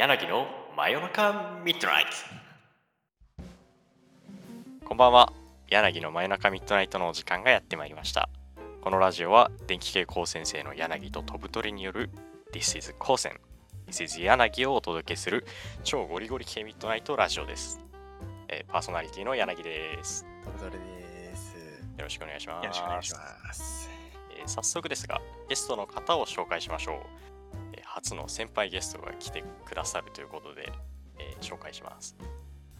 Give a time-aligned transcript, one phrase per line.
[0.00, 0.46] 柳の
[0.78, 2.10] 真夜中ミッドナイト。
[4.86, 5.30] こんばんは。
[5.68, 8.30] 柳の真夜中ミッドナイトのお時間がやってまいりました。
[8.80, 12.08] このラジオは電気系高専生の柳と飛ぶ鳥による
[12.50, 13.38] This is 高専
[13.88, 15.44] This is 柳をお届けする
[15.84, 17.78] 超ゴリゴリ系ミッドナイトラジオです、
[18.48, 20.24] えーパーソナリティの柳です。
[20.42, 21.54] トブトレです。
[21.98, 22.64] よろしくお願いします。
[22.64, 23.90] よろしくお願いします。
[24.38, 25.20] えー早速ですが
[25.50, 27.29] ゲストの方を紹介しましょう、えー
[27.92, 30.72] 初の先輩ゲストが来てくださるということで、
[31.18, 32.16] えー紹介します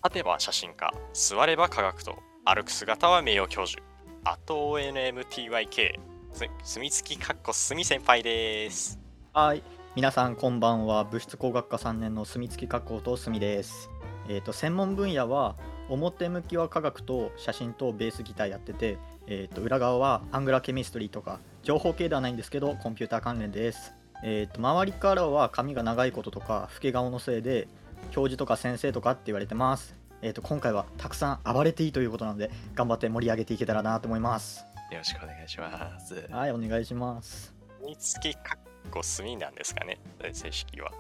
[0.04, 3.82] 立てば写真家座れば科学と歩く姿は名誉教授
[4.24, 5.98] あと ONMTYK
[6.32, 9.00] す墨付きかっこ墨先輩です
[9.32, 9.62] はい、
[9.94, 11.04] 皆さんこんばんは。
[11.04, 13.88] 物質工学科3年の住月加工と住です。
[14.28, 15.54] えっ、と専門分野は
[15.88, 18.98] 表向きは科学と写真とベースギターやってて、
[19.28, 23.99] えっ、と裏側はアングラケミストリーとか情報系ではないんですけどコンピューター関連です。
[24.22, 27.68] えっ、と周りからは髪が長いこととか老け顔のせいで
[28.10, 29.94] 教授とか先生とかって言われてます。
[30.22, 34.64] えっ、と今回はたくさん暴れていいということなので頑張って盛り上げていけたらなと思います。
[34.90, 36.26] よろしくお願いします。
[36.30, 37.54] はい、お願いします。
[37.80, 39.98] 墨付きかっこ墨なんですかね？
[40.32, 40.90] 正式は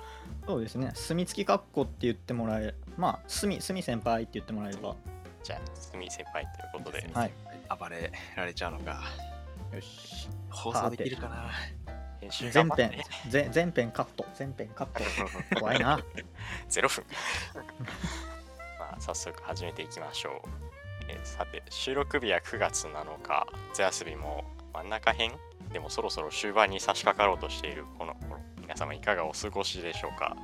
[0.46, 4.96] そうですね、墨付きかっこって言ってもらえまあ、墨、墨先輩って言ってもらえれば。
[5.42, 7.32] じゃあ墨先輩ということではい。
[7.78, 9.02] 暴れられちゃうのか。
[9.72, 10.28] よし。
[10.50, 11.50] 放送できるかな？
[12.20, 15.02] 全編頑張って、ぜ全編カット、全編カット。
[15.60, 15.98] 怖いな。
[16.68, 17.04] 0分。
[18.78, 20.48] まあ早速始めていきましょう、
[21.08, 23.46] えーさて収録日は9月7日。
[23.70, 25.32] 夏休みも真ん中編。
[25.72, 28.40] でもそろそろ終盤に差し掛かろうとしているこの頃。
[28.58, 30.36] 皆様いかがお過ごしでしょうか、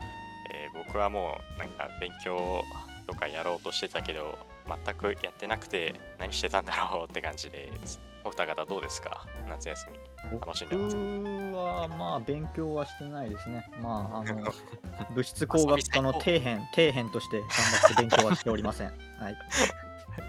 [0.53, 2.65] えー僕はもうなんか勉強
[3.07, 4.39] とかやろうとしてたけど
[4.85, 9.25] 全くやってなくて何してたんだろうって感じですお二方どうですか？
[9.49, 9.87] 夏休
[10.33, 13.65] み楽しんでます僕はまあ勉強はしてないですね。
[13.81, 14.43] まあ、あの、
[15.15, 18.89] 物質工学科の底辺、底辺として頑張って勉強はしておりません。
[18.89, 19.37] はい。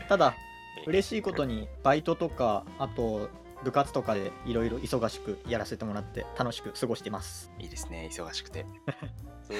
[0.08, 0.36] ただ、
[0.86, 3.30] 嬉しいことにバイトとか、あと
[3.64, 7.52] 部活とかでいろいろ忙しくやらせてもらって楽しく過ごしています。
[7.58, 8.60] いいですね、忙しくて。
[9.50, 9.56] い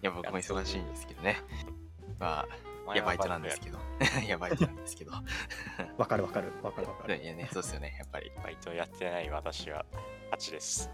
[0.00, 1.36] や、僕も忙しいんですけどね。
[2.18, 3.78] まあ、いや、バイトなんですけど。
[4.24, 5.12] いや、バイトなんですけど。
[5.96, 7.22] わかるわかるわかるわかる。
[7.22, 8.30] いやね、そうですよね、やっぱり。
[8.42, 9.84] バイトやってない私は
[10.32, 10.90] 8です。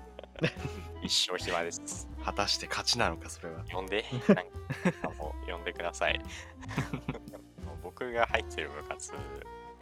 [1.02, 2.08] 一生暇です。
[2.24, 3.64] 果たして勝ちなのか、それは。
[3.72, 6.20] 呼んで、なんかもう呼んでください。
[7.82, 9.12] 僕が入ってる部活、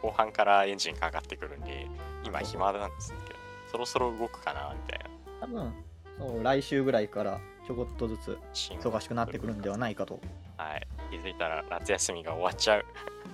[0.01, 1.87] 後半からエンジンかかってくるんで、
[2.23, 3.39] 今暇なんですけど、
[3.71, 5.09] そろそろ動くかなみたいな。
[5.41, 5.73] 多分
[6.17, 10.19] そう来週ぐらいからちょこっとずつ進忙しくなってくるんではないかと。
[10.59, 10.87] はい。
[11.09, 12.85] 気づいたら夏休みが終わっちゃう。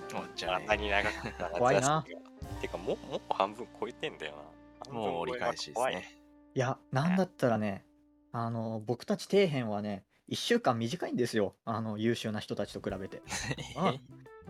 [0.08, 0.62] 終わっちゃうね。
[0.62, 1.58] あんなに長かった夏休みが。
[1.58, 2.04] 怖いな
[2.60, 4.34] てか、もう、もう半分超えてんだよ
[4.86, 4.92] な。
[4.92, 6.20] もう折り返しですね。
[6.54, 7.84] いや、なんだったらね、
[8.30, 13.22] あの僕たち底辺はね、1週間短いんですよ、あの優秀な人たちと比べて。
[13.76, 13.94] あ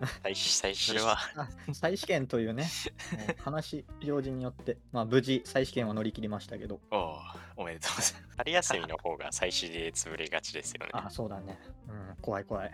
[0.22, 2.68] 最終、最終それは、 あ再試験というね、
[3.16, 7.20] もう話、行事によって、まあ、無事、再試験は乗り切りましたけど、おお
[7.56, 8.36] おめでとうございます。
[8.36, 10.90] 春休みの方が最終で潰れがちですよね。
[10.92, 11.58] あ、そうだね、
[11.88, 12.70] うん、怖い怖い。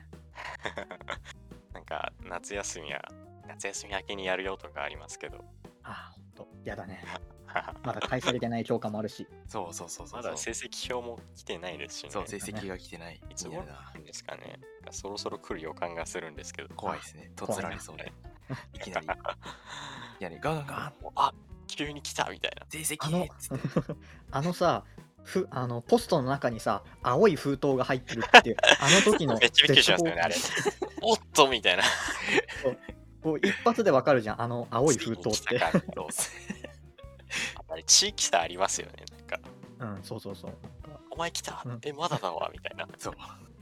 [1.73, 3.03] なんか夏休みは
[3.47, 5.45] 夏休み明けにやるよとかありますけど
[5.83, 7.05] あ、と、やだね。
[7.85, 10.23] まだ返されてない教科もあるし、そうそうそうそう。
[10.23, 12.11] まだ成績表も来てないですしね。
[12.11, 13.21] そう、成績が来てない。
[13.31, 14.59] いつ頃なんですかね。
[14.91, 16.75] そろそろ来る予感がするんですけど。
[16.75, 17.31] 怖いですね。
[17.37, 18.13] とつられそうで。
[18.75, 19.07] いきなり。
[19.07, 19.11] い
[20.21, 20.93] やね、ガンガンガン。
[21.17, 21.35] あ
[21.67, 22.67] 急に来たみたいな。
[22.69, 22.99] 成績！
[23.01, 23.27] あの
[24.31, 24.85] あのさ、
[25.25, 30.35] ふあのポストの中にさ、青い封筒が入ってるっていう、あの時のめっちゃびっくりしますよねあれ。
[31.01, 31.83] おっとみたいな
[33.23, 35.61] こう一発でわかるじゃん、あの青い封筒って。
[37.69, 39.41] あれ地域差ありますよねなんか
[39.79, 40.53] うん、そうそうそう。
[41.11, 43.15] お前来た、うんえまだだわみたいなそう。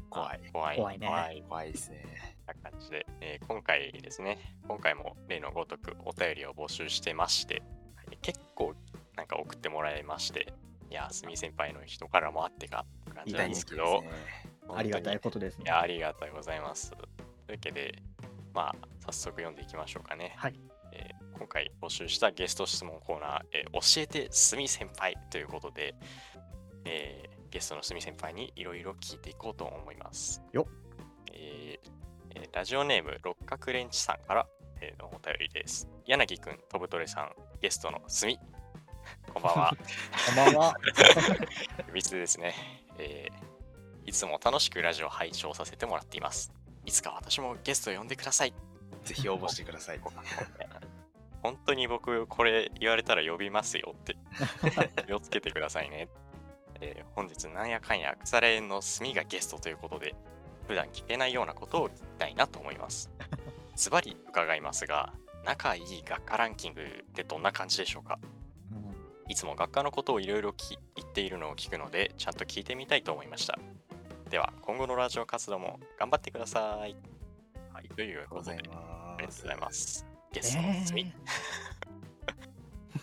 [0.09, 0.41] 怖い。
[0.53, 2.37] 怖い怖いね怖い怖いですね。
[2.47, 7.63] な感じで、えー今回ですね、今回も例のごとくお便りを募集してまして、
[8.23, 8.75] 結構
[9.17, 10.53] なんか送ってもらいまして、
[10.91, 14.03] いや、すみ先輩の人からもあってかって感じなんですけど。
[14.73, 15.65] ありがたい本ことですね。
[15.67, 16.91] いや、ありがとうございます。
[16.93, 16.99] とい
[17.49, 18.03] うわけで、
[18.55, 18.75] まあ、
[19.07, 20.35] 早速読んでいきましょうかね。
[20.37, 20.55] はい。
[20.93, 25.95] えー今回募集したゲスト質問コーナー、えー教えてすみ先輩ということで、
[26.85, 30.43] えーゲストのすみ先輩にいろいろ聞いていこうと思います。
[30.53, 30.67] よ
[31.33, 31.91] えー
[32.35, 34.47] えーラジオネーム六角レンチさんから、
[34.81, 35.89] えーのお便りです。
[36.07, 38.39] 柳くん、とぶとれさん、ゲストのすみ。
[39.33, 39.77] こんばんは。
[40.27, 40.77] こんばんは。
[41.95, 42.55] ミツですね、
[42.99, 43.51] えー
[44.07, 46.53] いつも楽しくラジオ拝聴させてもらっています。
[46.85, 48.55] いつか私もゲスト呼んでください。
[49.05, 50.01] ぜひ応募してください。
[51.43, 54.17] 本当に僕これ言われたら呼びますよって
[55.07, 56.09] 気をつけてくださいね。
[56.81, 60.15] えー本日なんやかんや腐れ縁の炭がゲストということで、
[60.67, 63.11] 普段聞けないようなことを聞きたいなと思います。
[63.77, 65.13] ズバリ伺いますが、
[65.45, 68.19] 仲いい学科ランキングってどんな感じでしょうか？
[68.73, 68.95] うん
[69.29, 70.55] いつも学科のことをいろいろ
[70.97, 73.59] 言っているのを聞くので、ちゃんと聞いてみたいと思いました。
[74.31, 76.95] では、今後のラジオ活動も頑張ってください。
[77.73, 80.07] はい、ということでござい、ありがとうますございます。
[80.33, 80.85] ゲストのえ。
[80.87, 81.13] すみ、ー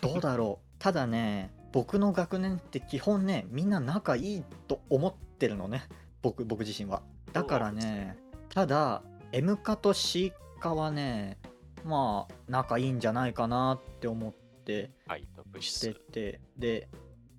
[0.00, 0.68] どうだろう。
[0.78, 5.82] ただね僕の学年って基本ねみんな仲いいと思ってるのね。
[6.22, 7.02] 僕僕自身は。
[7.34, 8.16] だからね
[8.48, 9.02] ただ
[9.32, 11.36] M 科と C 科はね
[11.84, 16.00] まあ仲いいんじゃないかなって思ってはい、物して質。
[16.10, 16.40] て。
[16.56, 16.88] で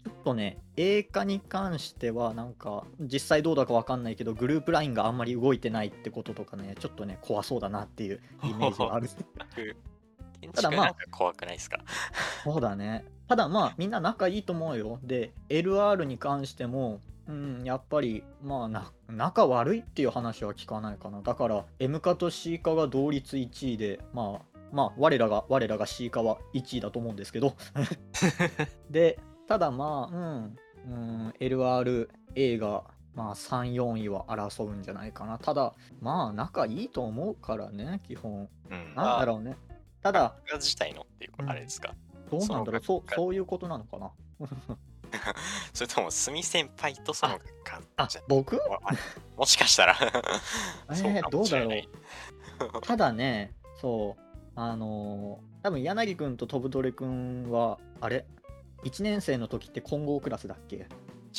[0.06, 9.10] ちょっとね A 科に関してはなんか実際どうだかわかんないけどグループ LINE があんまり動いてないってこととかねちょっとね怖そうだなっていう イメージはある
[9.56, 9.75] 建
[10.54, 11.80] ただまあ怖くないですか？
[12.46, 13.06] そうだね。
[13.28, 15.00] ただまあみんな仲いいと思うよ。
[15.04, 21.22] で LR に関しても、うん、やっぱりまあな仲悪いっていう話は聞かないかな。
[21.22, 27.56] だから M 科と C 科が同率1位でまあまあ我らが我らが C 科は1位だと思うんですけど
[28.90, 29.19] で
[29.50, 30.96] ただまあうん、う
[31.28, 32.84] ん、LRA が
[33.16, 35.40] まあ3、4位は争うんじゃないかな。
[35.40, 38.48] ただまあ仲いいと思うからね基本。
[38.69, 38.96] うん。
[38.96, 39.57] なんだろうね。
[40.04, 41.96] ただ自体のっていううんあれですか、
[42.30, 42.81] どうなんだろう。
[42.84, 44.12] そうそういうことなのかな。
[45.74, 48.62] それともすみ先輩とその学科あじゃ僕
[49.36, 49.96] もしかしたら。
[50.00, 51.90] えーそうかもしれない。
[52.86, 54.22] ただねそう
[54.56, 58.28] あのー多分柳くんと飛ぶどれくんはあれ？
[58.84, 60.88] 1年生の時って混合クラスだっけ？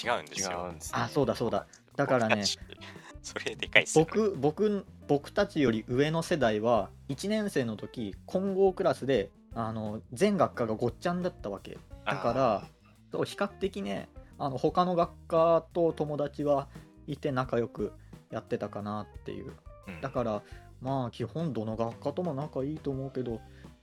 [0.05, 1.01] 違うんです違ようんですね。
[1.01, 1.67] あそうだそうだ。
[1.97, 2.45] だからね
[3.23, 4.11] それでかいっすよね。
[4.15, 11.79] 僕僕僕たちより上の世代は1年生の時混合クラスであの全学科がごっちゃんだったわけ。
[12.07, 12.67] だから
[13.13, 14.09] そう比較的ね
[14.39, 16.69] あの他の学科と友達は
[17.07, 17.93] いて仲良く
[18.31, 19.53] やってたかなっていう。
[19.89, 20.01] うん。
[20.01, 20.43] だから
[20.81, 23.41] まあ基本どの学科とも仲いいと思うけど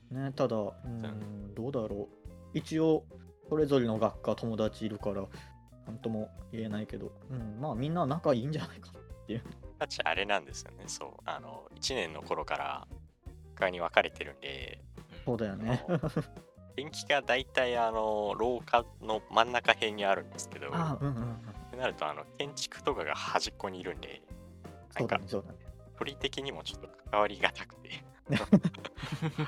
[0.09, 2.07] ねただうーんどうだろ
[2.53, 2.57] う。
[2.57, 3.03] 一応
[3.49, 5.23] それぞれの学科友達いるから
[5.87, 8.99] なんとも言えないけど、うん、まあみんな仲いいんじゃないかな
[9.29, 9.41] 僕
[9.79, 10.83] たちあれなんですよね。
[10.87, 12.87] そうあの1年の頃から
[13.53, 14.81] 学科に分かれてるんで
[15.25, 15.83] そうだよね。
[16.75, 21.33] 電気が大体あの廊下の真ん中辺にあるんですけどああうんうんうん。
[21.33, 21.35] っ
[21.71, 24.21] てなるとあの建築とかが端っこにいるんで
[24.95, 25.19] なんか
[26.19, 27.89] 的にもちょっと関わりがたくて。
[28.29, 28.37] こ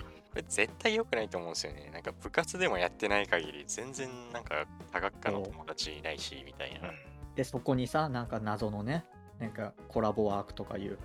[0.42, 1.90] れ絶対良くないと思うんですよね。
[1.94, 6.92] なんか部活でもやってない限り全然なんか多学科の友達いないしみたいな。
[7.36, 9.06] でそこにさなんか謎のね
[9.40, 10.98] なんかコラボワークとかいう。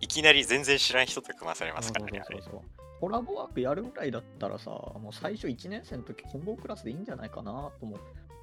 [0.00, 2.60] いきなり全然知らん人と組まされますからねそうそうそう
[3.00, 7.98] コラボワークやるぐらいだったらさもう最初1年生の時混合クラスでいいんじゃないかなとも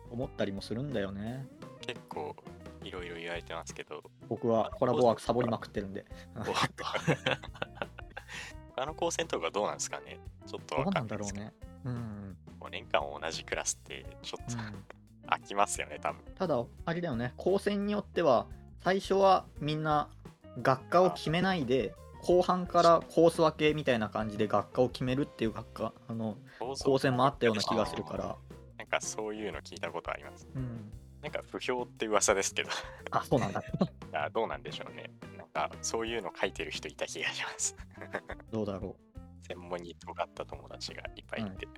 [0.09, 1.45] 思ったりもするんだよね。
[1.81, 2.35] 結構
[2.83, 4.01] いろいろ言われてますけど。
[4.29, 6.05] 僕はコラボワークサボりまくってるんで
[8.77, 10.19] 他の高専とかどうなんですかね。
[10.45, 11.45] ちょっとどうなわかんないですけど。
[11.45, 11.89] んだろうね。
[11.89, 16.21] うん、5年間同じクラスってちょっとうん、飽きますよね多分。
[16.35, 17.33] ただあれだよね。
[17.37, 18.45] 高専によっては
[18.81, 20.09] 最初はみんな
[20.61, 26.37] 学科を決めないで後半からコース分けみたいな感じで学科を決めるっていう学科あの
[26.83, 28.35] 高専もあったような気がするから。
[28.77, 30.47] なんかそういうの聞いたことあります。
[30.55, 30.91] うん
[31.27, 32.69] なんか不評って噂ですけど。
[33.11, 33.61] あそうなんだ。
[34.13, 35.11] あどうなんでしょうね。
[35.37, 37.75] なんかそういうの書いてる人いた気がします。
[38.49, 38.95] どうだろ
[39.41, 41.71] 専門に尖った友達がいっぱいいて、は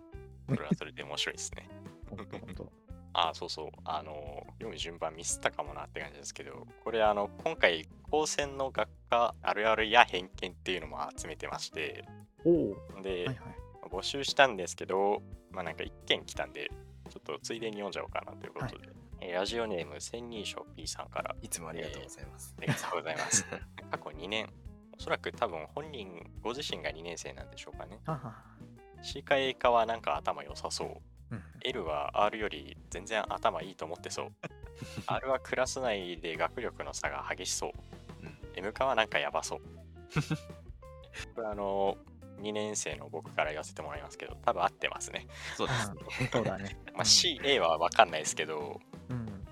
[0.50, 1.68] それはそれで面白いですね。
[2.12, 2.72] うほんとほんと
[3.14, 3.70] あそうそう。
[3.86, 12.06] あの読む順番ミスったかもなって感じですけどこれあの今回高専の学科あるあるや偏見っていうのも集めてまして。
[12.46, 12.72] おお。
[12.96, 13.38] はで、いはい。
[13.90, 16.70] 募集したんですけどまあなんか一件来たんで
[17.10, 18.90] ちょっとついでに読んじゃおうかなということで、
[19.22, 21.36] えーラジオネーム千人称 P さんから。
[21.42, 22.56] いつもありがとうございます。
[22.58, 23.46] ありがとうございます。
[23.92, 24.50] 過去2年。
[24.98, 28.00] おそらく多分本人ご自身が2年生なんでしょうかね。
[29.02, 31.36] C か A かはなんか頭良さそう。
[31.36, 34.34] うん、L は R より全然頭いいと思ってそう。
[35.08, 37.72] R はクラス内で学力の差が激しそう、
[38.24, 38.38] うん。
[38.56, 39.62] M かはなんかやばそう。
[41.36, 41.98] これあの
[42.42, 46.30] 2年生の僕から言わせてもらいますけど多分合ってますね、そうですね。
[46.32, 48.89] そうだねまあ、CA は分かんないですけどうん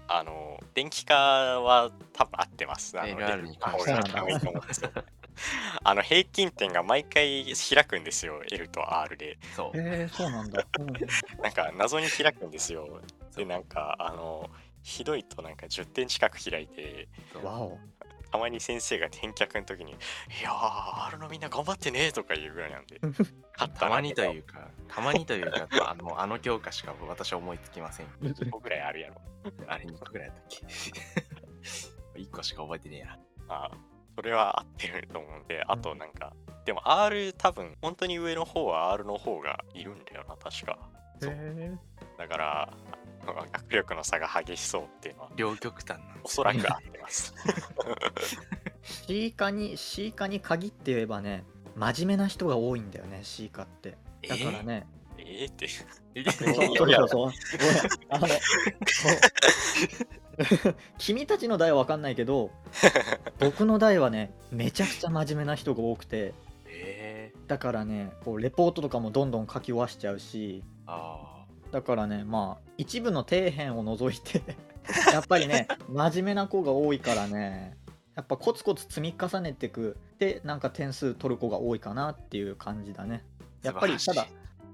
[0.07, 2.99] あの電気科は多分合ってます。
[2.99, 5.03] あの LR に関しては。
[5.83, 9.37] あの平均点が毎回開くんですよ L と R で。
[9.55, 9.77] そう。
[9.77, 10.87] へえそうなんだ、うん、
[11.41, 13.01] なんか謎に開くんですよ。
[13.35, 14.49] でなんかあの
[14.81, 17.07] ひどいとなんか10点近く開いて。
[17.43, 17.77] わお
[18.31, 19.91] たまに先生が返却の時に
[20.41, 22.99] 「いやー R のみんな頑張ってね」とか言うぐらいなんで
[23.79, 28.07] たまにというか、たまにというか、あのあの教科しか私は思いつきません。
[28.21, 29.15] 1個ぐらいあるやろ
[29.67, 30.65] あれ2個ぐらいだったっけ
[32.21, 33.19] ?1 個しか覚えてねえな。
[33.47, 33.71] まあ
[34.15, 36.33] それは合ってると思うんであとなんか、
[36.65, 40.77] でも R 多分本当に上の方は R の方がいるんだよな確か
[41.21, 41.71] そうへ
[42.17, 42.73] だから
[43.33, 47.33] 学力の差が激しそうっていうのは両極端なんですおそらく合ってます。
[49.07, 51.43] C 科に C 科に限って言えばね
[51.75, 53.97] 真面目な人が多いんだよね C 科って。
[54.27, 55.51] だからね、えー？
[55.51, 55.67] って。
[56.15, 57.31] えそうそうそうそう。
[58.09, 58.37] あのそう
[60.97, 62.51] 君たちの代は分かんないけど
[63.39, 66.33] 僕の代はねめちゃくちゃ真面目な人が多くて。
[66.69, 70.63] えだからねこうレポートとかもどんどん書き終わしちゃうし。
[70.85, 71.36] ー、あ
[71.71, 74.41] だからねまあ一部の底辺を除いて
[75.11, 77.77] やっぱりね真面目な子が多いからね
[78.15, 83.23] やっぱコツコツ積み重ねていくでなんか点数取る子が多いかなっていう感じだね。
[83.61, 84.27] やっぱりただ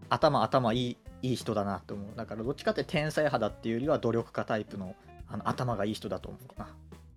[0.10, 2.16] 頭頭いいいい人だなと思う。
[2.16, 4.96] だからどっちかって天才派だっていうよりは努力家タイプの
[5.28, 6.68] あの頭がいい人だと思うな。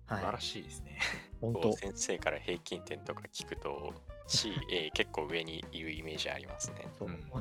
[0.07, 0.99] あ、素晴らはいしいですね。
[1.39, 1.73] 本当。
[1.73, 3.93] 先生から平均点とか聞くと
[4.27, 6.87] CA 結構上にいるイメージありますね。
[6.99, 7.31] そう、うん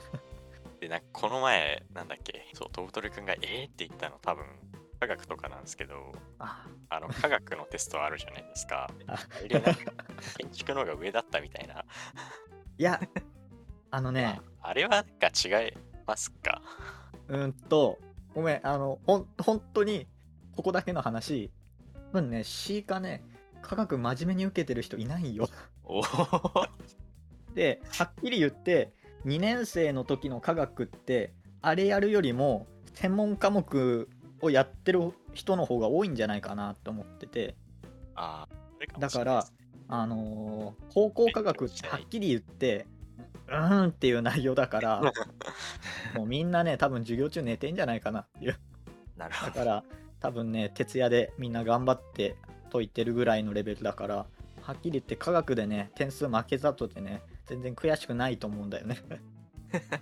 [0.86, 2.46] でなんかこの前なんだっけ？
[2.54, 4.44] そうトブトル君がえーって言ったの多分
[5.00, 6.64] 科学とかなんですけどあ。
[6.88, 8.88] あの科学のテストあるじゃないですか。
[10.38, 11.84] 建築の方が上だったみたいな、
[12.78, 13.00] いや
[13.90, 14.40] あのね。
[14.62, 15.72] あれはなんか違い
[16.06, 16.62] ますか？
[17.26, 17.98] うんと、
[18.34, 20.06] ごめん、あの、ほん、本当に、
[20.54, 21.50] ここだけの話、
[22.12, 23.24] 多分ね、C かね、
[23.62, 25.48] 科学真面目に受けてる人いないよ。
[27.54, 28.92] で、はっきり言って、
[29.26, 34.08] 2年生の時の科学って、あれやるよりも、専門科目
[34.40, 37.56] をやってる人の方が多いんじゃないかなと思ってて、
[38.14, 39.46] あそれもだから
[39.88, 42.86] あのー高校科学ってはっきり言って、
[43.48, 45.02] うーんっていう内容だから、
[46.14, 48.58] もうみんなね、多分授業中寝てんじゃないかなっていう。
[49.16, 49.52] あ、なるほど。
[49.52, 49.84] だから
[50.20, 52.36] 多分ね徹夜でみんな頑張って
[52.72, 54.26] 解いてるぐらいのレベルだから
[54.62, 58.98] はっきり言って科学でね点数負けたとでね全然悔しくないと思うんだよね。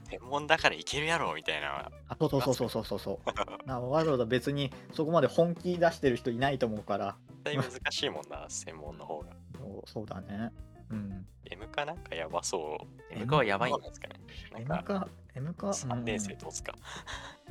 [0.09, 1.91] 天文だからいけるやろみたいな。
[2.09, 3.29] あそうそうそうそうそうそう。
[3.67, 7.17] なわざわざ別にそこまで本気出してる人いないと思うから。
[7.45, 9.29] 絶対難しいもんな専門の方が。
[9.57, 10.53] そうそうだね。
[10.91, 11.27] うん。
[11.51, 13.15] M かなんかやばそう。
[13.15, 14.21] M 科はやばいんですかね。
[14.57, 16.39] M かか M か3年生うん。
[16.39, 16.75] どうですか、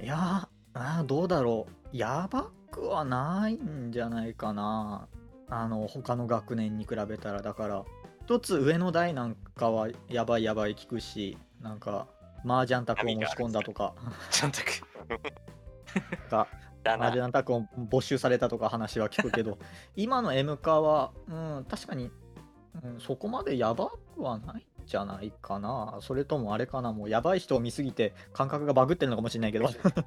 [0.02, 1.98] いやーあーどうだろう。
[1.98, 5.08] やばくはないんじゃないかな。
[5.50, 7.42] あの他の学年に比べたら。
[7.42, 7.86] だから
[8.26, 12.08] 一つ上の代なんかはやばいやばい聞くしなんか
[12.46, 13.94] 麻雀卓を持ち込んだとか
[14.32, 14.66] ちゃんとく。
[16.32, 16.48] が
[16.86, 19.58] 麻雀卓を没収されたとか話は聞くけど
[19.96, 22.12] 今の M 化は、うん、確かに、
[22.82, 30.06] うん、そこまでやばくはないんじゃないかなそれともあれかなもうやばい人を見すぎて感覚がバグってるのかもしれないけど2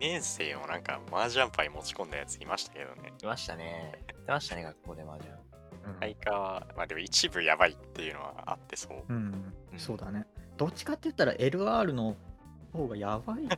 [0.00, 4.04] 年生もなんか麻雀パイ持ち込んだやついましたけどねいましたね。
[4.26, 5.45] いましたね、学校で麻雀。
[6.00, 9.04] 相川はまあでも一部やばいっていうのはあってそう。
[9.08, 9.78] うん、うん。
[9.78, 10.26] そうだね。
[10.56, 12.16] どっちかって言ったら LR の
[12.72, 13.54] 方がやばいんじ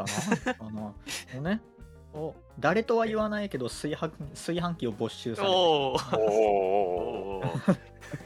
[0.00, 0.70] ゃないかな。
[0.70, 0.94] も
[1.36, 1.60] うね、
[2.12, 7.42] お誰とは言わないけど炊飯炊飯器を没収されたおお。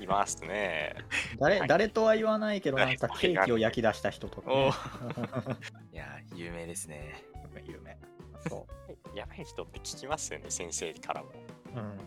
[0.00, 0.94] いますね
[1.38, 3.44] 誰はい誰とは言わないけどなんか誰ケー。
[3.44, 4.73] キを焼き出した人とか、おね、
[5.92, 7.23] いや、有名ですね。
[7.66, 7.96] 有名
[8.49, 8.66] そ
[9.14, 11.28] やばい人って聞きますよね先生からも
[11.75, 11.99] う、うん、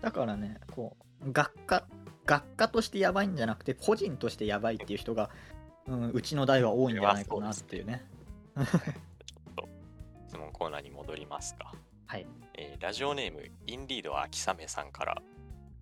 [0.00, 1.86] だからねこう学科
[2.26, 5.30] 学科としてやばいんじゃなくて個人としてやばいっていう人が、
[5.86, 8.04] うん、うちの代は多いんじゃないかなっていうね。
[10.28, 11.74] 質問コーナーに戻りますか。
[12.06, 12.26] はい。
[12.54, 15.22] えーラジオネームインリード秋雨さんから、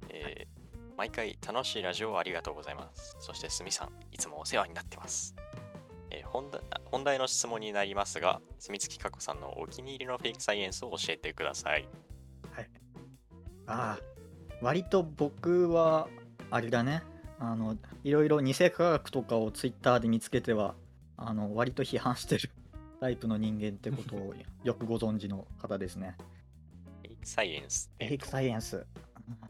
[0.08, 0.58] えー
[0.96, 3.16] 毎回楽しいラジオをありがとうございます。
[3.20, 5.36] そしてすみさんいつもお世話になってます、
[6.10, 11.88] えー本題本題の質問になりますが住月かこさんのお気に入りのフェイクサイエンスを教えてください
[13.68, 13.98] ああ
[14.60, 16.08] 割と僕は
[16.50, 17.02] あれだね。
[17.38, 20.74] あのいろいろ偽科学とかをツイッターで見つけては
[21.16, 22.50] あの割と批判してる
[23.00, 24.34] タイプの人間ってことを
[24.64, 26.16] よくご存知の方ですね。
[27.02, 28.84] フェイクサイエンスフェイクサイエンス。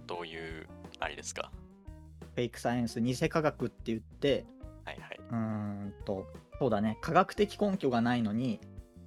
[0.07, 0.67] どういう
[1.01, 1.51] あれですか？
[2.35, 4.45] フェイクサイエンス、偽科学って言って、
[4.85, 5.21] はいはい。
[5.31, 6.27] うーんと、
[6.59, 8.61] そうだね、科学的根拠がないのに、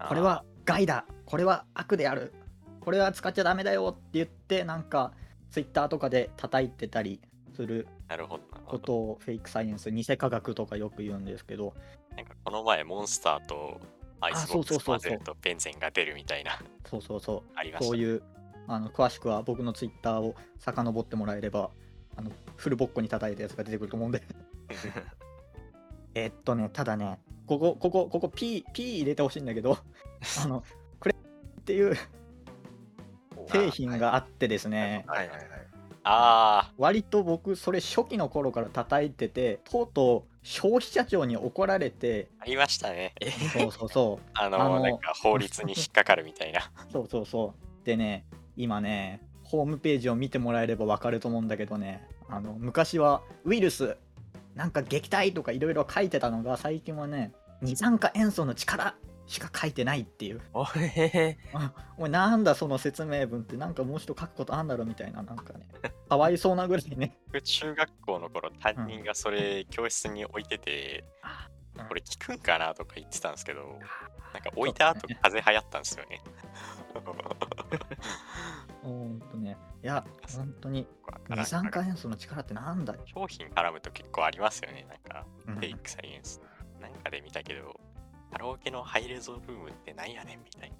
[0.07, 2.33] これは害だ、これは悪である、
[2.81, 5.13] これは使っちゃダメだよって言って、なんか、
[5.51, 7.21] ツイッターとかで叩いてたり
[7.55, 7.87] する
[8.65, 11.73] ことをフェイクサイエンス、偽科学とかよく言うんですけど、
[12.15, 13.79] なんかこの前モンスターと
[14.19, 16.59] アイスボックス混ぜるとベンゼンが出るみたいな。
[16.89, 17.85] そうそうそう、ありました。
[17.85, 18.23] そういう、
[18.67, 21.71] あの詳しくは僕のツイッターを遡ってもらえれば
[22.15, 24.21] あのフルボッコに叩いたやつが出てくると思うんで。
[26.13, 29.77] えっとねただねここここここ P, P 入れてほしいんだけど
[30.43, 30.63] あの
[30.99, 31.95] これっていう
[33.51, 35.47] 製品があってですねはいはいはい。
[36.03, 43.13] あ割と僕それ初期の頃から叩いててとうとう消費者庁に怒られてあ、ありましたね。
[43.21, 46.71] えそうそうそう あの、あのなんか法律に引っかかるみたいな。
[46.91, 47.85] そうそうそう。
[47.85, 48.25] でね、
[48.57, 53.97] 今ね、ホームページを見てもらえればわかると思うんだけどね、あの昔はウイルス、
[54.55, 58.95] なんか撃退とかいろいろ書いてたのが、最近はね、二酸化塩素の力
[59.31, 60.41] しか書いてないっていう。
[60.53, 65.67] おへへあおい、なんだその説明文って、なんかもう一度書くことあんだろみたいな、なんかね、
[66.09, 67.17] かわいそうなぐらいね。
[67.27, 71.05] 僕中学校の頃、担任がそれ教室に置いてて、
[71.75, 73.79] うんこれ聞くんかなとか言ってたんですけど、
[74.33, 76.21] なんか置いた後風邪流行ったんですよね。
[78.83, 80.85] ほんとね、いや、本当に
[81.29, 82.99] 二酸化塩素の力ってなんだよ。
[83.05, 84.85] 商品絡むと結構ありますよね。
[84.89, 86.41] なんか、うんフェイクサイエンス。
[86.81, 87.79] なんかで見たけど、
[88.31, 90.75] カラオケのハイレゾルームってなんやねんみたいな。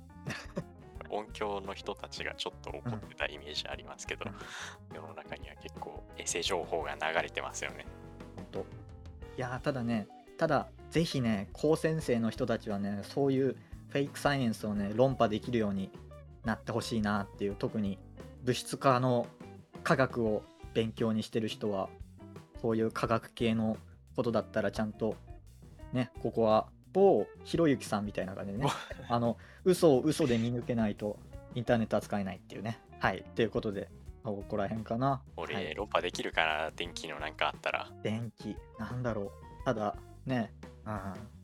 [1.10, 4.29] 音響の人たちがちょっと怒ってたイメージありますけど、う
[4.93, 7.86] ん世の中には結構エセ情報が流れてますよね。
[8.38, 8.63] 本当い
[9.36, 13.55] やーただねただぜひね高専生の人たちはねそういう
[13.89, 15.91] フェイクサイエンスをね論破できるように
[16.46, 18.00] なってほしいなっていう特に
[18.43, 19.27] 物質化の
[19.84, 20.43] 科学を
[20.74, 21.89] 勉強にしてる人は
[22.62, 23.77] そういう科学系の
[24.15, 25.15] ことだったらちゃんと
[25.93, 28.67] ねここは某ひろゆきさんみたいな感じでね。
[29.10, 31.17] あの嘘を嘘で見抜けないと
[31.55, 32.79] インターネットは使えないっていうね。
[33.00, 33.24] はい。
[33.36, 33.89] ということで
[34.24, 35.21] ここら辺かな。
[35.36, 35.74] 俺、はい。
[35.74, 36.71] 論破できるかな？
[36.71, 37.89] 電気のなんかあったら。
[38.03, 38.55] 電気。
[38.77, 39.31] なんだろう。
[39.65, 39.95] ただ
[40.25, 40.53] ね
[40.86, 40.93] うん。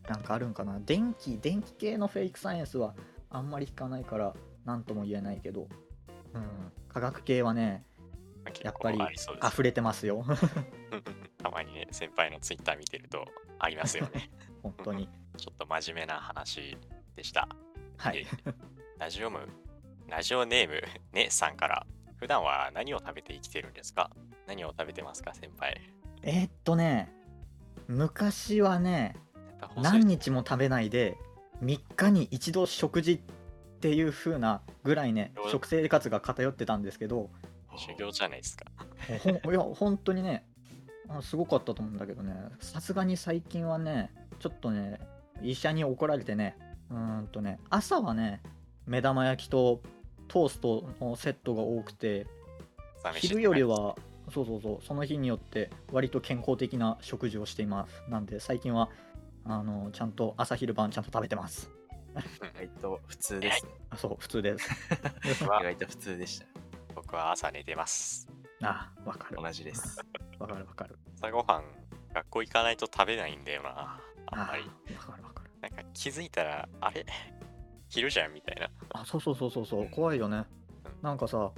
[0.10, 0.80] なんかあるんかな。
[0.80, 2.96] 電気電気系のフェイクサイエンスは
[3.30, 4.34] あんまり聞かないから
[4.66, 5.68] 何とも言えないけど。
[6.34, 6.72] うん。
[6.90, 7.86] 科学系はね
[8.64, 9.00] やっぱり
[9.46, 10.24] 溢れてますよ。
[11.38, 13.26] たまにね、先輩のツイッター見てると
[13.60, 14.30] ありますよね。
[14.64, 16.78] 本当にちょっと真面目な話
[17.16, 17.48] でした。
[17.98, 18.28] はいで
[19.00, 19.48] ラジオム、
[20.08, 20.82] ラジオネーム、
[21.14, 24.10] ねさんから、普段は何を食べて生きてるんですか？
[24.48, 25.80] 何を食べてますか、先輩？
[26.24, 27.12] えーっとね
[27.88, 29.16] 昔はね
[29.76, 31.18] 何日も食べないで
[31.64, 33.20] 3日に一度食事っ
[33.80, 37.30] ていう風なぐらいねうん食生活が偏ってたんですけど
[37.78, 38.66] 修行じゃないですか。
[39.50, 40.46] いや本当にね
[41.10, 45.00] あすごかったと思うんだけどねさすがに最近はねちょっとね
[45.42, 46.58] 医者に怒られてね
[46.90, 48.42] うーんとね朝はね
[48.86, 49.82] 目玉焼きと
[50.28, 52.28] トーストのセットが多くて
[53.16, 53.96] 昼よりは
[54.34, 58.90] そうそうそうその日によって割と健康的な食事をしていますなんで最近は
[59.46, 61.72] あのちゃんと朝昼晩ちゃんと食べてます
[62.18, 63.72] 意外と普通ですね。
[63.92, 64.70] あそう普通です
[65.26, 66.46] 意外と普通でした。
[66.96, 68.28] 僕は朝寝てます。
[68.62, 70.00] あわかる同じです。
[70.40, 71.64] わかるわかる朝ごはん、
[72.14, 74.02] 学校行かないと食べないんだよな。
[74.28, 74.64] あんまり。
[74.96, 75.50] わかるわかる。
[75.62, 77.06] なんか気づいたら、あれ？
[77.90, 78.70] 昼じゃんみたいな。
[78.90, 79.82] あそうそうそうそうそう。
[79.84, 79.90] うん。
[79.90, 80.38] 怖いよね。
[80.38, 80.46] うん。
[81.02, 81.52] なんかさ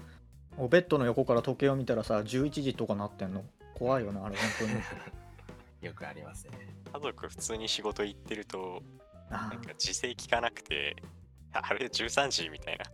[0.57, 3.43] おベッドの横から時計を見たらさ11時とかなってんの？
[3.75, 4.81] 怖いよねあれ本当に。
[5.87, 6.57] よくありますね。
[6.91, 8.83] 家族普通に仕事行ってると、
[9.29, 10.95] あなんか時勢聞かなくて、
[11.53, 12.85] あれ？13時みたいな。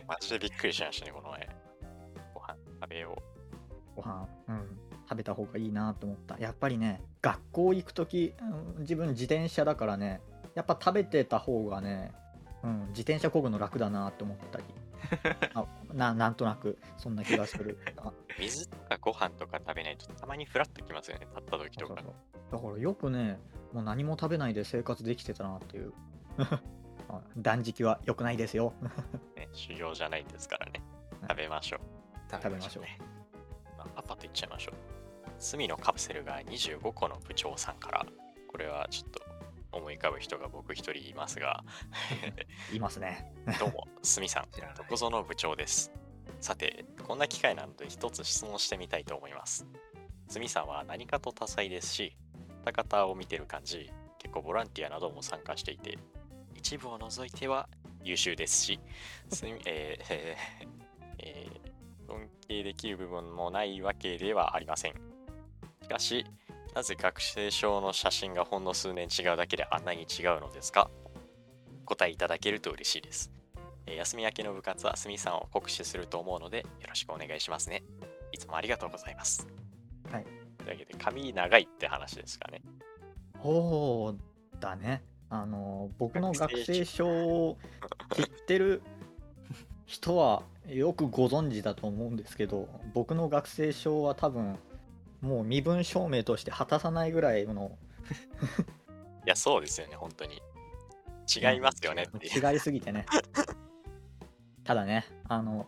[0.06, 1.48] マジでびっくりしましたね、この前。
[2.34, 3.22] ご飯食べよ
[3.96, 4.28] ご飯。
[4.48, 4.78] うん
[5.12, 10.20] 食べた方がいいなと思ったやっぱりね学校行く時、うん自分自転車だからね
[10.54, 12.12] やっぱ食べてた方がね、
[12.62, 14.64] うん、自転車こぐの楽だなって思ったり
[15.54, 17.78] あななんとなくそんな気がする。
[18.38, 21.94] 水とかご飯とか食べないとたまにフラッときますよね、立った時とか。
[21.94, 23.38] だからよくね
[23.72, 25.92] もう何も食べないで生活できてたなっていう
[27.08, 28.72] あ断食は良くないですよ
[29.36, 30.82] ね、修行じゃないですからね
[31.20, 31.30] はい。
[31.30, 31.80] 食べましょう。
[32.30, 32.98] 食べましょうね。
[33.78, 35.01] まあ、パパと言っちゃいましょう。
[35.42, 38.06] 隅のカプセルが25個の部長さんから、
[38.46, 39.20] これはちょっと
[39.72, 41.64] 思い浮かぶ人が僕一人いますが、
[42.72, 44.44] いますねどうも、隅さん、
[44.76, 45.90] どこぞの部長です。
[46.40, 49.66] さて、こんな機会なので一つ質問してみたいと思います。
[50.28, 52.16] 隅さんは何かと多彩ですし、
[52.64, 55.98] 方々を見てる感じ、結構ボランティアなども参加していて、
[56.54, 57.68] 一部を除いては
[58.04, 58.80] 優秀ですし、
[59.28, 60.68] すみえーえー
[61.18, 61.72] えー
[62.06, 65.11] 尊敬できる部分もないわけではありません。
[65.92, 66.26] しかし、
[66.74, 70.90] なぜ学生証の写真がほんの数年違うだけであんなに違うのですか？
[71.84, 73.30] お答えいただけると嬉しいです。
[73.86, 77.82] えー休み明けの部活はすみさんを酷使すると思うのでよろしくお願いしますね。
[78.32, 79.46] いつもありがとうございます。
[80.10, 80.24] はい。
[80.58, 82.62] というわけで、髪長いって話ですかね。
[83.42, 87.58] そうだねあの僕の学生証を
[88.14, 88.80] 知ってる
[89.84, 94.56] 人はよくご存知だと思うんですけど僕の学生証は多分
[95.22, 97.78] もう身分証明として果たさないぐらいの
[99.24, 100.42] いや、そうですよね、本当に。
[101.34, 102.52] 違いますよねっていう。
[102.52, 103.06] 違いすぎてね
[104.64, 105.66] ただねあの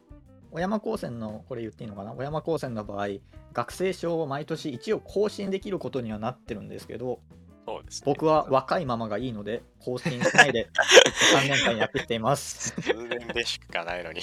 [0.51, 2.13] 小山高専のこれ言っていいのかな？
[2.13, 3.09] 小山高専の場合
[3.53, 7.21] 学生証を毎年一応更新できることにはなってるんですけど
[7.67, 8.05] そうです、ね。
[8.07, 10.69] 僕は若いままがいいので更新しないで
[11.35, 14.21] 3年間やってきています数年でしかないのに。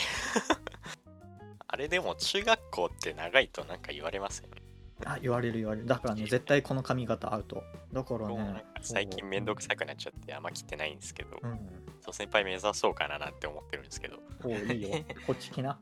[1.67, 4.61] あれでも中学校って長いとなんか言われますよね。
[5.05, 5.87] あ言われる言われる。
[5.87, 7.63] だからね絶対この髪型合うと。
[7.93, 11.59] だからね最近めんどくさくなっちゃってあんま切ってないんですけど、うん。
[12.01, 14.89] そう先輩目指そうかななんて思ってるんですけど、おういいよ。
[15.27, 15.79] こっち来な。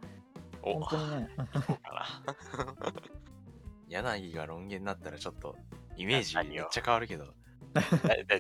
[0.61, 0.79] お。
[0.79, 1.29] 本当にね。
[3.87, 5.55] 柳 がロン毛になったらちょっと
[5.95, 7.33] イメージめっちゃ変わるけど。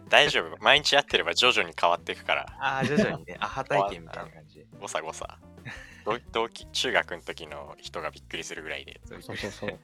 [0.09, 0.57] 大丈夫。
[0.63, 4.59] 毎日やってれば徐々に変わっていくから、ああ、徐々にね、 アハ体験みたいな感じ。
[4.59, 4.67] で。
[4.79, 5.39] 誤差誤差。
[6.05, 8.99] 同同期中学の時の人がびっくりするぐらいで。
[9.05, 9.79] そうそうそう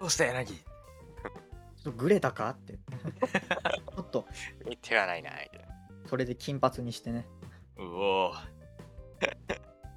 [0.00, 0.46] どうした柳。
[0.46, 2.78] ちょっとグレたかって。
[3.94, 4.26] ちょっと。
[4.66, 5.30] え手がないな。
[5.30, 5.74] みたいな。
[6.08, 7.28] それで金髪にしてね。
[7.76, 8.48] うおー。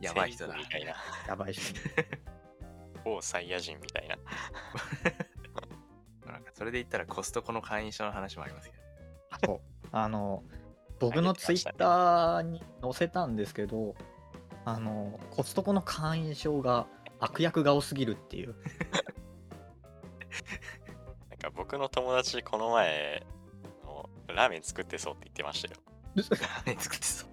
[0.02, 0.56] やばい人だ。
[0.58, 0.94] みたいな。
[1.28, 1.74] やばい人。
[1.74, 1.80] に
[3.06, 4.18] 某サイヤ人みたいな。
[6.32, 8.84] なんかそれで言ったらコストコの会員証の話もありますけど。
[9.30, 9.62] あそう。
[9.94, 10.44] あの
[11.00, 13.96] 僕のツイッターに載せたんですけど
[14.66, 16.88] あのコストコの会員証が
[17.20, 18.56] 悪役が多すぎるっていう
[21.74, 23.26] 僕の友達この前
[23.84, 25.80] のラーメン作ってそうって言ってましたよ。
[26.16, 27.30] ラーメン作ってそう。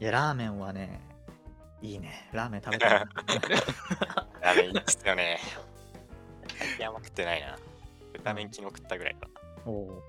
[0.00, 1.00] いやラーメンはね
[1.82, 2.98] いいねラーメン食べたいな
[4.40, 5.40] ラーメンいいっすよね。
[6.56, 7.58] 最近あんま食ってないな。
[8.12, 9.32] 豚麺昨日食ったぐらいかな。
[9.66, 10.02] おう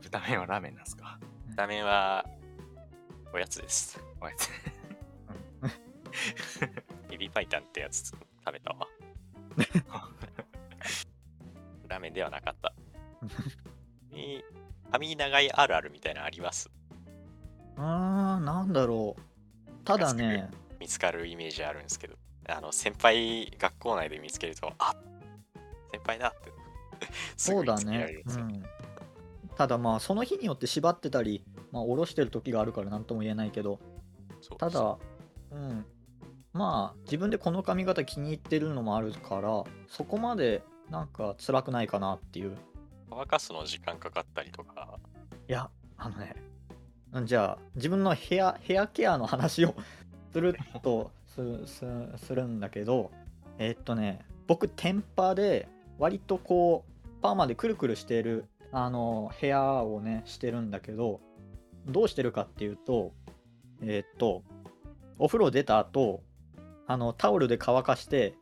[0.00, 1.20] 豚麺はラーメンなんすか？
[1.50, 2.24] 豚麺は
[3.34, 4.02] おやつです。
[4.18, 4.48] おやつ。
[7.10, 8.18] エビパイタンってやつ食
[8.50, 8.86] べたわ。
[11.88, 12.72] ラーメンではなかった。
[14.12, 14.42] え
[14.90, 16.70] 髪長いあるあるみたいなのあります？
[17.76, 19.22] あーなんだろう。
[19.84, 20.50] ただね。
[20.78, 22.16] 見つかるイメージあるんですけど、
[22.48, 24.94] あの先輩学校内で見つけると、あ
[25.92, 26.52] 先輩だって。
[27.36, 28.22] そうだね。
[28.26, 28.62] うん。
[29.56, 33.78] ただまあその日によって縛ってたり、まあ、下ろしてる時があるから何とも言えないけど。
[34.58, 34.96] ただ
[35.50, 35.86] うん
[36.52, 42.56] まあ自分でこの髪型気に入ってるのもあるからそこまでなんか辛くないかなっていう。
[43.10, 44.98] 乾かすの時間かかったりとか、
[45.48, 46.36] いやあのね
[47.12, 49.74] うんじゃあ自分のヘアヘアケアの話を
[50.32, 53.10] するとするんだけど
[53.58, 61.20] えーっとね僕テンパで割とこうパーマでくるくるしてるあのヘアをねしてるんだけど
[61.86, 63.12] どうしてるかっていうと
[63.82, 64.42] えーっと
[65.18, 66.22] お風呂出た後
[66.90, 68.34] あのタオルで乾かして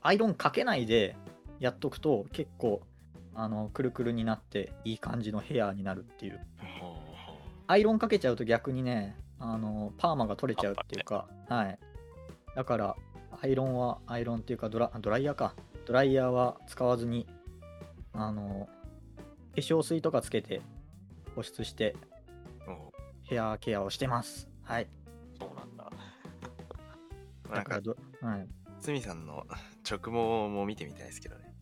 [0.00, 1.16] アイロンかけないで
[1.58, 2.80] やっとくと結構
[3.34, 6.40] あのくるくるになっていい感じのヘアになるっていう。
[7.66, 11.78] アイロンかけちゃうと逆にねあのパーマが取れちゃうっていうか、はい。
[12.56, 12.96] だから
[13.42, 15.54] アイロンはアイロンっていうかドラドライヤーか。
[15.84, 17.26] ドライヤーは使わずに
[18.14, 18.70] あの
[19.54, 20.62] 化粧水とかつけて
[21.36, 21.94] 保湿して
[22.66, 24.48] おヘアケアをしてます。
[24.62, 24.88] はい
[27.50, 28.48] なんか、だからど、はい、
[28.80, 29.46] つみさんの
[29.88, 31.54] 直毛も見てみたいですけどね。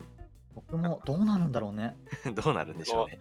[0.55, 1.95] 僕もどうなるんだろうね
[2.35, 3.19] どうなるんでしょうね。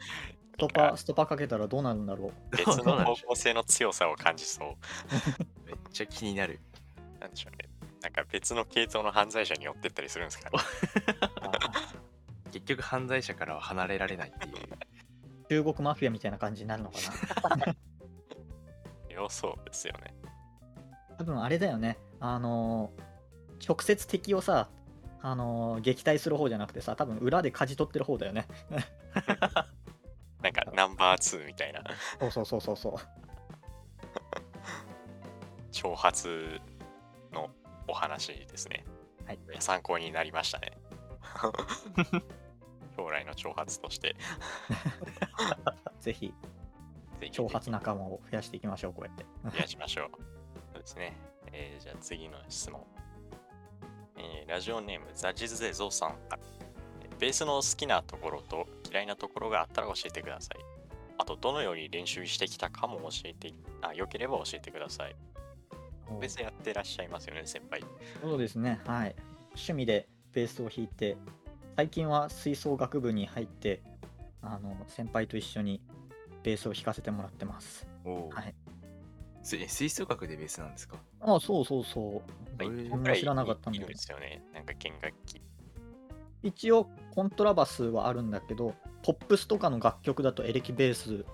[0.52, 4.68] ストパストパかけたらどうなるんだろうの方向性の強さを感じそう。
[4.70, 4.74] う
[5.66, 6.58] めっちゃ気になる。
[7.20, 7.68] なんでしょうね。
[8.02, 10.58] なんか別の系統の犯罪者に寄ってったりするんですかね。
[12.50, 14.54] 結局犯罪者からは離れられないっていう。
[15.48, 17.74] 中国マフィアみたいな感じになるのかな
[19.08, 20.14] 要そうですよね。
[21.18, 23.08] 多分あれだよねあのー
[23.66, 24.68] 直接敵をさ
[25.20, 28.46] あのー撃退する方じゃなくてさ多分裏で舵取ってる方だよね
[30.42, 31.82] なんかナンバー2みたいな
[32.20, 32.94] そうそうそうそうそう
[35.72, 36.60] 挑発
[37.32, 37.50] の
[37.86, 38.84] お話ですね。
[39.26, 40.72] はい参考になりましたね。
[42.96, 44.16] 将来の挑発として。
[46.00, 46.34] ぜひ
[47.20, 50.10] 挑発仲間を増やしていきましょうこうやって増やしましょう。
[50.72, 51.16] そうですね。
[51.60, 52.80] えーじゃあ次の質問。
[54.16, 56.38] えーラジオネームザジズゼゾウさんから。
[57.18, 60.58] ベースの好きなところと嫌いなところがあったら教えてください。
[61.18, 65.16] あと、どのように練習してきたかも教えて、あ、よければ教えてください。
[66.20, 67.82] ベースやってらっしゃいますよね、先輩。
[68.22, 69.16] そうですねはい
[69.48, 71.16] 趣味でベースを弾いて
[71.76, 73.82] 最近は吹奏楽部に入って
[74.40, 75.82] あの先輩と一緒に
[76.44, 78.54] ベースを弾かせてもらってますおお、はい
[79.42, 80.96] 吹奏楽でベースなんですか？
[81.32, 82.12] ああ、そうそうそう。
[82.58, 83.88] まあ、へー一個くらい知らなかったんだけど。
[83.88, 84.42] ですよね。
[84.54, 85.40] なんか弦楽器。
[86.42, 91.24] 一応コントラバスはあるんだけどポップスとかの楽曲だとエレキベース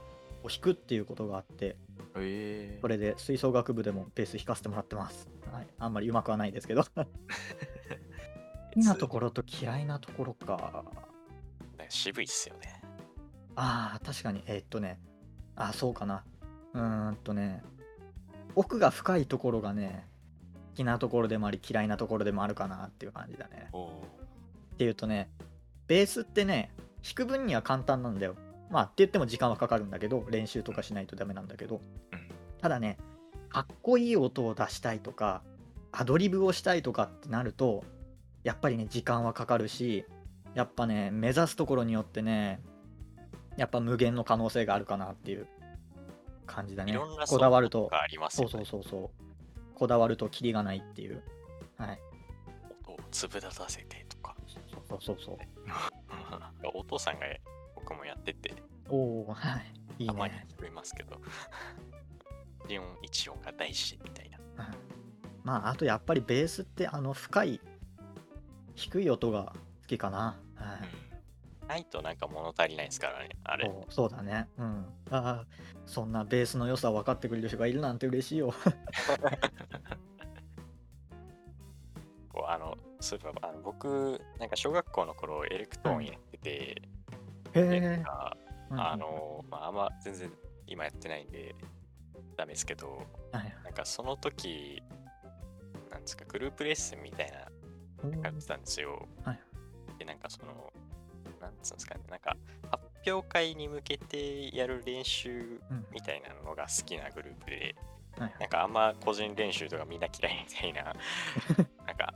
[0.43, 1.77] を弾くっていうことがあって
[2.17, 2.79] え。
[2.81, 6.85] それで吹奏楽部でもベース弾かせてもらってます、はい、あんまりうまくはないですけど。
[6.95, 10.85] 好きなところと嫌いなところか。
[11.79, 12.83] なんか渋いっすよね。
[13.55, 14.43] あー確かに。
[14.47, 14.99] えーっとね。
[15.55, 16.25] あそうかな。
[16.73, 17.63] うーんとね
[18.57, 20.07] 奥が深いところがね
[20.71, 23.71] 好きなところでもあり嫌いなところでもあるかなっていう感じだね。
[23.73, 25.29] っていうとね
[25.87, 26.71] ベースってね
[27.03, 28.37] 弾く分には簡単なんだよ。
[28.71, 31.81] まあって言っても時間はかかるんだけど練習とかしないとダメなんだけど。
[32.13, 32.29] うん。
[32.61, 32.99] ただね
[33.51, 35.43] かっこいい音を出したいとか
[35.93, 37.85] アドリブをしたいとかってなると
[38.43, 40.05] やっぱりね時間はかかるし
[40.55, 42.61] やっぱね目指すところによってね
[43.57, 45.47] やっぱ無限の可能性があるかなっていう
[46.47, 46.93] 感じだね。
[46.93, 47.89] いろんなこだわると。
[47.93, 48.49] ありますそう。
[48.49, 49.11] そうそうそう。
[49.75, 51.23] こだわるとキリがないっていう。
[51.77, 52.01] はい。
[52.87, 54.35] 音を粒立たせてとか。
[54.47, 55.39] そうそうそうそう。
[56.75, 57.27] お父さんが
[57.75, 58.55] 僕もやってて、
[58.89, 60.03] おおはい。
[60.03, 61.21] いいたまにね聞こえますけど、
[62.67, 64.39] 一音一音が大事みたいな。
[64.39, 64.75] うん
[65.45, 67.61] まああとやっぱりベースってあの深い
[68.75, 69.53] 低い音が
[69.83, 70.44] 好きかな、はい
[71.75, 73.69] ないとなんか物足りないですからね、あれ。
[73.89, 74.49] そうだね。
[74.57, 74.87] うん。
[75.11, 75.47] ああ
[75.87, 78.55] そんなベースの良さを分かってくれる人がいるなんて嬉しいよ。
[82.33, 86.83] こうあのそういえばあの僕、なんか小学校の頃エレクトーンやってて、
[87.55, 88.37] へでえなんか
[88.71, 90.33] あの、まあ、あんま全然
[90.67, 91.57] 今やってないんで、
[92.37, 94.81] ダメですけど、はいなんかその時、
[95.91, 97.49] なんですか、グループレッスンみたいな
[98.05, 99.09] うんやってたんですよ。
[99.25, 99.41] はい。
[99.99, 100.73] で、なんかその、
[101.45, 102.37] なんつうんですかね、なんか
[102.71, 105.87] 発表会に向けてやる練習うん。
[105.93, 107.77] みたいなのが好きなグループで、
[108.19, 110.95] はいなんかあんま個人練習とかみんな嫌いみたいな、
[111.87, 112.15] なんか、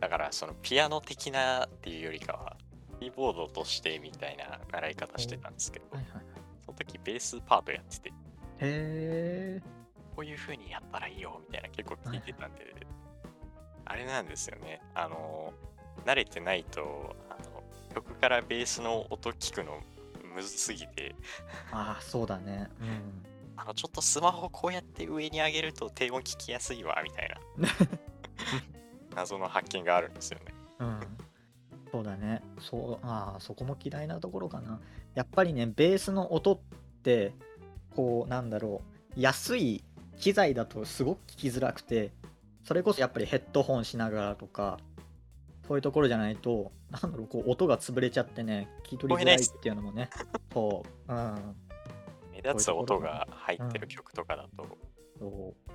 [0.00, 2.56] だからそのピアノ的なっていうよりかは、
[2.98, 6.22] キーボードとしてみたいな習い方してたんですけど、はいはい
[6.66, 8.12] その時ベースパートやってて、へ
[8.60, 9.60] え
[10.14, 12.74] こういう風にやったらいいよみたいな結構聞いてたんで、
[13.84, 14.80] あれなんですよね。
[14.94, 15.52] あの、
[16.04, 17.39] 慣れてないと、あの
[17.94, 19.80] 曲からベースの音聞くの
[20.34, 21.14] むずすぎて、
[21.72, 22.68] ああそうだね。
[22.80, 23.30] うん。
[23.56, 27.68] あのちょっとスマホこうやって上に上げると低音聞きやすいわみたいな。
[29.14, 30.54] 謎の発見があるんですよね。
[30.78, 31.00] うん、
[31.92, 32.42] そうだね。
[32.58, 34.80] そうああそこも嫌いなところかな。
[35.14, 36.58] やっぱりねベースの音っ
[37.02, 37.34] て
[37.94, 38.82] こうなんだろ
[39.16, 39.84] う安い
[40.18, 42.12] 機材だとすごく聞きづらくて
[42.64, 44.78] それこそやっぱりヘッドホンしながらとか
[45.70, 50.10] そういうところじゃないとなんだろうこう音が潰れちゃってね聞き取りづらいっていうのもね。
[50.52, 51.12] そう。
[51.12, 51.56] うん。
[52.32, 54.66] 目立つ音が入ってる曲とかだと、
[55.20, 55.70] そう。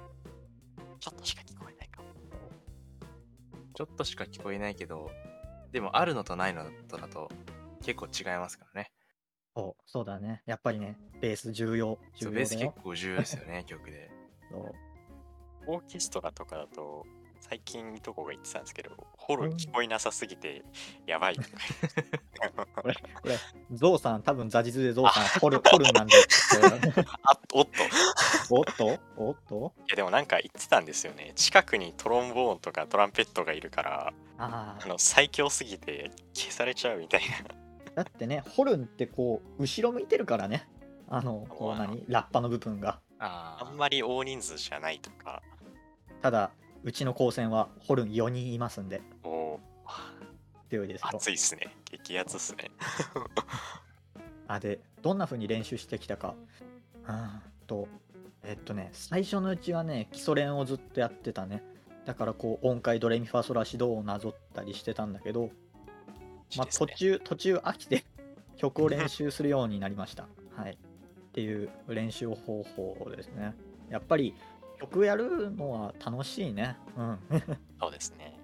[0.99, 2.09] ちょっとしか聞こえないかも。
[3.73, 5.09] ちょっとしか聞こえないけど
[5.71, 7.31] でもあるのとないのとだと
[7.81, 8.91] 結構違いますからね。
[9.55, 9.81] そう。
[9.85, 10.43] そうだね。
[10.45, 11.91] やっぱりねベース重要。
[11.91, 14.11] 重そうベース結構重要ですよね 曲で。
[14.51, 14.71] そう。
[15.67, 17.05] オーケストラとかだと、
[17.39, 18.91] 最近いとこが言ってたんですけど、
[19.27, 20.63] ホルン聞こえなさすぎて
[21.07, 21.43] やばいこ
[22.87, 23.37] れ、これ、
[23.71, 26.13] ゾウさん、多分ザジズでゾウさん、 ホルホルンなんで。
[27.23, 27.71] あおっと
[28.55, 28.99] おっと？
[29.17, 29.73] おっと？
[29.87, 31.33] いやでもなんか言ってたんですよね。
[31.35, 37.35] 近くにトロンボーンとかトランペットがいるから、ああの最強すぎて消されちゃうみたいな。
[37.37, 40.69] あ、だってね、ホルンってこう、後ろ向いてるからね。
[41.09, 42.03] あの、こう何？
[42.07, 42.99] ラッパの部分が。
[43.17, 45.41] ああんまり大人数じゃないとか、
[46.21, 46.51] ただ、
[46.85, 49.59] うちの高専はホルン4人いますんで、も
[50.69, 51.75] 強いです熱いっすね。
[51.89, 52.69] 激アツっすね。
[54.47, 56.35] あ、で、どんな風に練習してきたか。
[57.07, 57.87] うんと、
[58.43, 61.63] えっとね、最初のうちはね、基礎練をずっとやってたね。
[62.05, 65.49] だからこう、音階ドレミファソラシドをなぞったりしてたんだけど、
[66.55, 68.05] まあ、途中、途中飽きて
[68.57, 70.27] 曲を練習するようになりました。
[70.55, 70.73] はい。
[70.73, 70.77] っ
[71.31, 73.55] ていう練習方法ですね。
[73.89, 74.35] やっぱり
[74.79, 76.77] 曲やるのは楽しいね。
[76.97, 77.19] うん。
[77.79, 78.39] そうですね。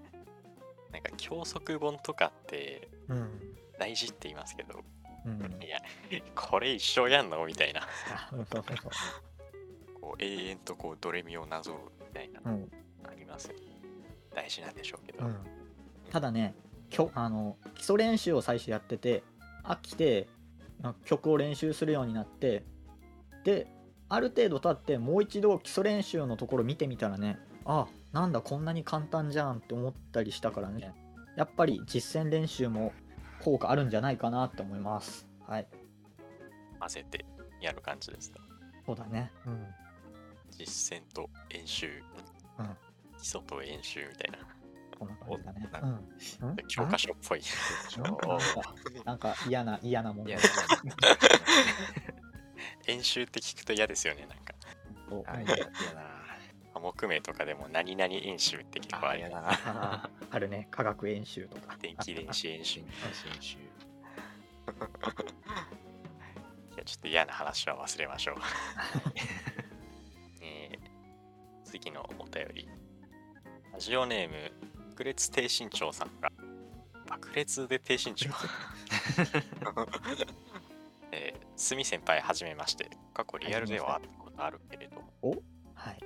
[0.92, 3.30] なんか教則本とかってうん。
[3.80, 4.84] 大事って言いますけど、
[5.26, 5.64] うん。
[5.64, 5.80] いや、
[6.36, 7.82] これ一生やんのみたいな。
[10.00, 12.72] こう永遠とこうドレミをなぞるみたいな、うん。
[13.04, 13.52] あります。
[14.34, 15.26] 大事なんでしょうけど。
[15.26, 15.38] うん、
[16.12, 16.56] ただね
[16.90, 19.24] きょあの基礎練習を最初やってて
[19.64, 20.28] 飽きて
[20.84, 22.64] あ曲を練習するようになって
[23.44, 23.68] で
[24.14, 30.94] ある程度経ってもう一度基礎練習のところ見てみたらねあなんだこんなに簡単じゃんって思ったりしたからね。
[31.38, 32.92] やっぱり実践練習も
[33.42, 35.26] 効果あるんじゃないかなって思います。
[35.48, 35.68] はい。
[36.80, 37.26] 混ぜて
[37.62, 38.42] やる感じですね。
[38.86, 39.32] そうだね。
[39.46, 39.66] うん。
[40.50, 41.88] 実践と演習、
[42.60, 42.66] うん。
[43.18, 44.40] 基礎と演習みたいな。
[45.00, 45.88] こんな感じだね。
[46.42, 46.50] おうん。
[46.50, 46.56] うん？
[46.68, 47.42] 教科書っぽい。
[49.06, 49.18] なん？
[49.18, 50.38] か嫌な嫌なもんいや、
[52.88, 54.26] 演習って聞くと嫌ですよね。
[54.28, 54.54] なんか、
[55.10, 56.02] そうあ、いや、いやだな。
[56.74, 59.50] 科目名とかでも何々演習って結構ああ、りまいやだな。
[59.52, 61.74] あ ーあるね、化学演習とか。
[61.76, 61.82] す。
[61.82, 62.80] 電気電子演習。
[62.80, 62.84] い。
[66.78, 68.36] や、ちょっと嫌な話は忘れましょう。
[70.42, 70.82] えー
[71.64, 72.68] 次のお便り。
[73.72, 74.52] ラジオネーム、
[74.90, 76.30] 爆裂低身長さんが。
[77.08, 78.30] 爆裂で低身長？
[81.12, 82.90] えー、すみ先輩はじめまして。
[83.14, 85.36] 過去リアルでは会ったことあるけれども、
[85.74, 86.00] はい。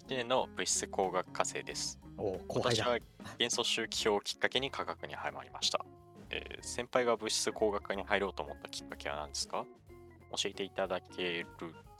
[0.00, 1.98] 1年の物質工学科生です。
[2.16, 2.84] お後輩だ。
[2.84, 2.98] 私は
[3.38, 5.84] 元素周期表をきっかけに科学に入りました、
[6.30, 9.64] えー先輩が物質工学科に入ろうと思ったきっかけは何ですか？
[10.36, 11.46] 教えていただける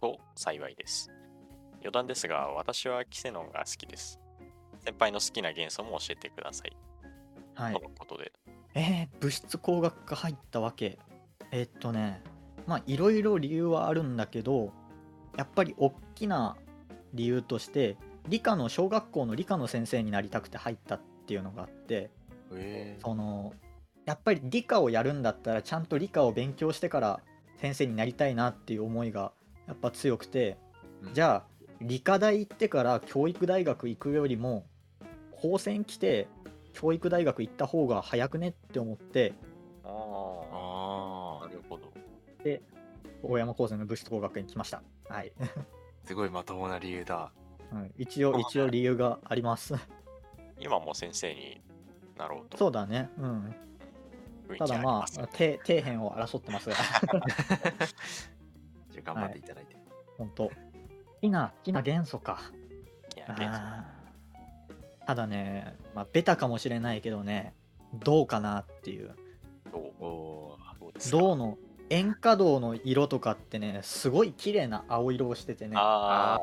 [0.00, 1.11] と幸いです。
[1.81, 4.18] 余談ですが、私はキセノンが好きです。
[4.85, 6.76] 先輩の好きな元素も教えてください。
[7.54, 7.81] はいと。
[7.81, 8.33] のことで、
[8.74, 10.98] えー、物質工学科入ったわけ。
[11.50, 12.22] えーっとね、
[12.66, 14.72] まあいろいろ理由はあるんだけど、
[15.37, 16.56] やっぱり大きな
[17.14, 17.96] 理由として、
[18.28, 22.11] 理科の小学校の理科の先生になりたくて入ったっていうのがあって、
[22.52, 22.98] え。
[23.02, 23.54] その
[24.04, 27.20] やっぱり理科をやるんだったらちゃんと理科を勉強してから
[27.56, 29.32] 先生になりたいなっていう思いが
[29.66, 30.56] やっぱ強くて、
[31.02, 31.14] うん。
[31.14, 34.66] じゃあ理科大行ってから教育大学行くよりも
[35.30, 36.26] 高専来て
[36.72, 39.32] 教育大学行った方が早くねって思って
[43.22, 44.82] 大山高専の物質工学に来ました。
[45.08, 45.32] はい。
[45.40, 45.44] あ、
[46.04, 47.32] すごいまともな理由だ。
[47.72, 49.74] うん一応一応理由があります。
[50.61, 51.61] 今も先生に
[52.16, 53.11] なろうとそうだね。
[53.18, 53.54] うん。
[54.58, 56.76] ただま気あ底底辺を争ってますが。
[58.90, 59.76] じゃあ頑張っていただいて。
[60.16, 60.48] 本当。
[60.48, 60.52] 好
[61.20, 62.40] きな好きな元素か。
[65.06, 67.54] ただね、まあ、ベタかもしれないけどね、
[67.94, 69.16] 銅かなっていう。
[69.72, 69.92] どう？
[71.11, 71.58] どうの
[71.90, 75.77] 塩化銅の色とかってね、すごい綺麗な青色をしててね。
[75.77, 76.38] ああ。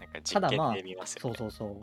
[0.00, 1.36] なんかた実だまあ験で見ますよ、そうね。
[1.38, 1.76] そうそう。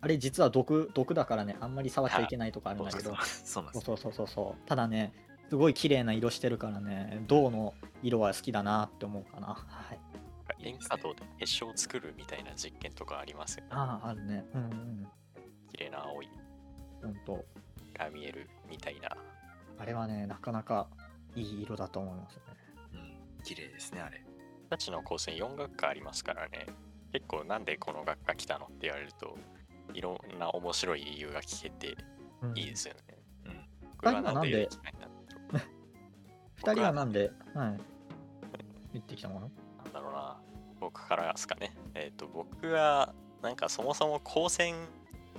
[0.00, 3.14] あれ実は毒毒だからね、あんまり触っちゃいけないとかあるんだけど。
[3.16, 4.68] そうそうそうそうそう。
[4.68, 5.12] ただね、
[5.48, 9.48] すごい綺麗な色してるからね、銅の色は好きだなって思うかな。
[9.48, 9.98] はい。
[10.64, 13.68] 塩化銅で結晶を作るみたいな実験とかありますよね。
[13.72, 14.44] ああ、あるね。
[14.54, 15.08] うんうん。
[15.70, 16.28] 綺麗な青い
[17.02, 17.44] ほんと。
[17.94, 19.16] が見えるみたいな。
[19.78, 20.88] あれはね、なかなか
[21.34, 22.42] いい色だと思いますね。
[22.94, 24.22] うん、綺麗ですね、あれ。
[24.62, 26.66] 僕たちの高専4学科ありますからね。
[27.12, 29.36] 結構なんでこの学科来たのって言われると、
[29.94, 31.96] いろんな面白い理由が聞けて
[32.42, 33.00] うんいいですよね。
[33.46, 33.64] うん。
[33.92, 35.22] 僕は二人はなんで行きたいんだろう
[36.56, 37.80] 二人はなんで、はい。
[38.94, 39.50] 行ってきたもの？
[39.84, 40.40] なんだろうな。
[40.80, 41.74] 僕からですかね。
[41.94, 44.74] えっ、と、僕は、なんかそもそも高専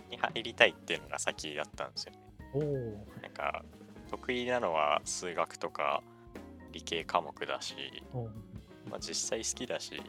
[0.09, 2.19] に入りたいっていうのが先だったんですよね。
[2.53, 2.61] おお。
[3.21, 3.63] なんか、
[4.13, 6.03] 得意なのは数学とか
[6.71, 7.75] 理系科目だし、
[8.13, 8.25] お
[8.89, 10.01] まあ、実際好きだし、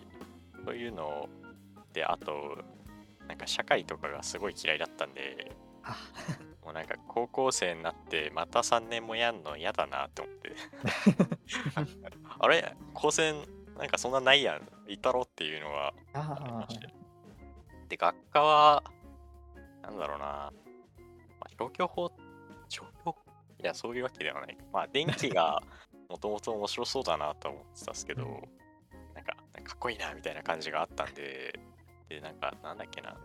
[0.65, 1.29] そういうの
[1.95, 2.59] で、あと、
[3.27, 5.97] なんか社会とかがすごい嫌いだったんで、あ、
[6.63, 10.55] もうなんか高校生になってまた3年もやんの嫌だなって思って。
[12.41, 12.75] あれ？
[12.93, 13.37] 高専
[13.79, 14.69] なんかそんなないやん。
[14.87, 16.69] いたろっていうのはありあま。
[17.89, 18.83] で、学科は、
[19.83, 20.25] なんだろうな。
[20.25, 20.53] ま
[21.41, 22.24] あ、消去法、消去
[23.65, 24.59] いや、そういうわけではない。
[24.73, 25.63] まあ、電気が
[26.11, 28.49] もともと面白そうだなと思ってたんですけど、うん
[29.15, 31.59] なんか、かっこいいなみたいな感じがあったんで、
[32.09, 33.17] で、なんか、なんだっけな。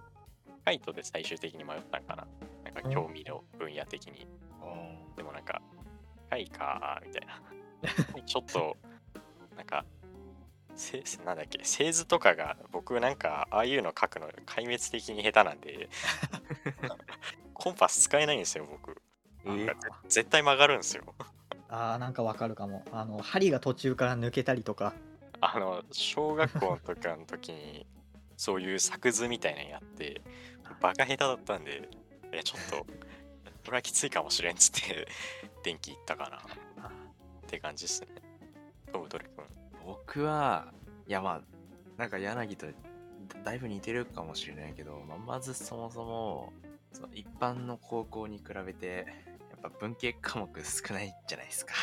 [0.64, 2.28] カイトで最終的に迷ったんかな。
[2.64, 4.28] なんか、興味の分野的に。
[5.18, 5.62] でもなんか、
[6.30, 8.22] カイかーみたいな。
[8.24, 8.78] ちょっと、
[9.58, 9.84] なんか、
[10.76, 15.90] せなんだっけ、製図とかが僕なんか、ああいうの書くの壊滅的に下手なんで、
[17.54, 19.02] コンパス使えないんですよ、僕。
[19.46, 21.04] なんかぜ絶対曲がるんですよ。
[21.70, 22.84] あーなんかわかるかも。
[22.92, 24.94] あの、針が途中から抜けたりとか。
[25.42, 27.86] あの、小学校とかの時に、
[28.36, 30.22] そういう作図みたいなのやって、
[30.82, 31.88] バカ下手だったんで、
[32.32, 32.86] え、ちょっと、
[33.66, 35.08] これはきついかもしれんっつって、
[35.64, 36.92] 電気行ったかなっ
[37.48, 38.08] て感じですね。
[38.92, 39.46] トムドリ君。
[39.86, 40.74] 僕は、
[41.08, 41.42] いやまあ、
[41.98, 42.74] なんか柳とだ
[43.44, 46.54] だいぶ似てるかもしれないけど、まあ、まずそもそも、
[46.92, 49.06] その一般の高校に比べて、
[49.62, 51.74] ぱ文系科目少ないじゃないですか。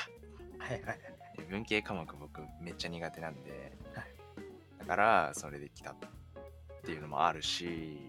[0.58, 0.98] はいはい。
[1.36, 4.06] で文系科目僕めっちゃ苦手なんで、はい
[4.80, 5.96] だからそれで来たっ
[6.84, 8.08] ていうのもあるし、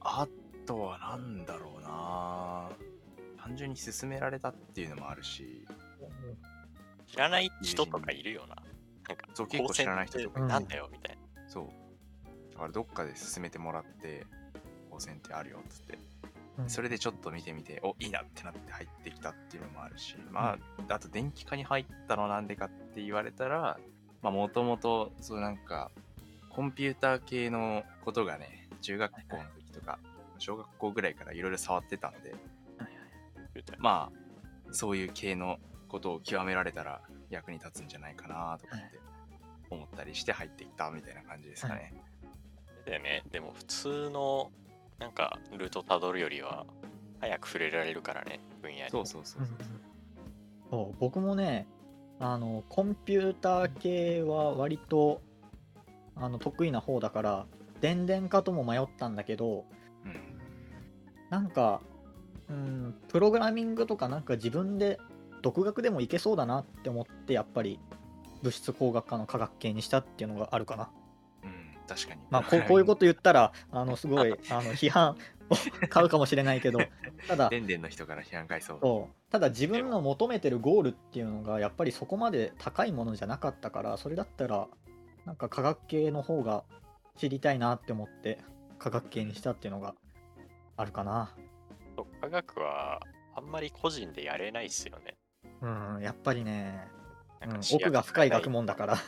[0.00, 0.26] あ
[0.64, 2.70] とはなんだろうな
[3.42, 5.66] 単純に勧められたっていうのもあるし、
[7.06, 8.56] 知らない人とかいるよな。
[9.08, 11.48] なんか、そう結構知らない人とかなんだよみたいな。
[11.48, 11.90] そう。
[12.60, 14.26] からどっかで進めてもらって
[14.90, 16.00] 高専ってあるよっつってうん
[16.66, 20.58] それでちょっと見てみておいいなってなって入ってきたっていうのもあるしま
[20.88, 23.78] ああと電気科に入ったのなんでかって言われたら
[24.22, 25.90] まあもともとそうなんか
[26.50, 29.98] コンピューター系のことがね中学校の時とか
[30.38, 32.34] 小学校ぐらいからいろいろ触ってたんで
[33.78, 35.58] まあそういう系の
[35.88, 37.00] ことを極められたら
[37.30, 38.98] 役に立つんじゃないかなとかって
[39.70, 41.94] 思ったりして入っていったみたいな感じですかね。
[42.86, 43.22] だよね。
[43.30, 44.50] でも普通の
[45.00, 46.66] なんかルートたどるよりは
[47.20, 48.90] 早く触れられるからね、分野に。
[48.90, 49.56] そうそうそうそう。
[50.70, 51.66] そう僕もね
[52.20, 55.20] あのコンピューター系は割と
[56.14, 57.46] あの得意な方だから
[57.80, 59.64] 電電化とも迷ったんだけど
[60.04, 60.38] うん
[61.28, 61.80] なんか
[62.48, 64.98] うんプログラミングとかなんか自分で
[65.42, 67.80] 独学でもいけそうだなって思ってやっぱり
[68.42, 70.90] 物質工学科の科学系にしたっていうのがあるかなうん、
[71.94, 72.20] 確かに。
[72.30, 75.16] まあこう こういうこと言ったらあのすごいあの批判
[75.50, 75.56] を
[75.88, 76.78] 買うかもしれないけど
[77.26, 78.78] ただでんでんの人から批判買いそう。
[78.80, 84.68] そうただ自分の求めてるゴールっていうのがやっぱりそこまで高いものじゃなかったからそれだったら
[85.24, 86.64] なんか科学系の方が
[87.16, 88.38] 知りたいなって思って
[88.78, 89.94] 科学系にしたっていうのが
[90.76, 91.34] あるかな
[92.20, 93.00] 科学は
[93.34, 95.16] あんまり個人でやれないっすよね。
[95.60, 97.00] うんやっぱりね、うん
[97.72, 98.98] 奥が深い学問だから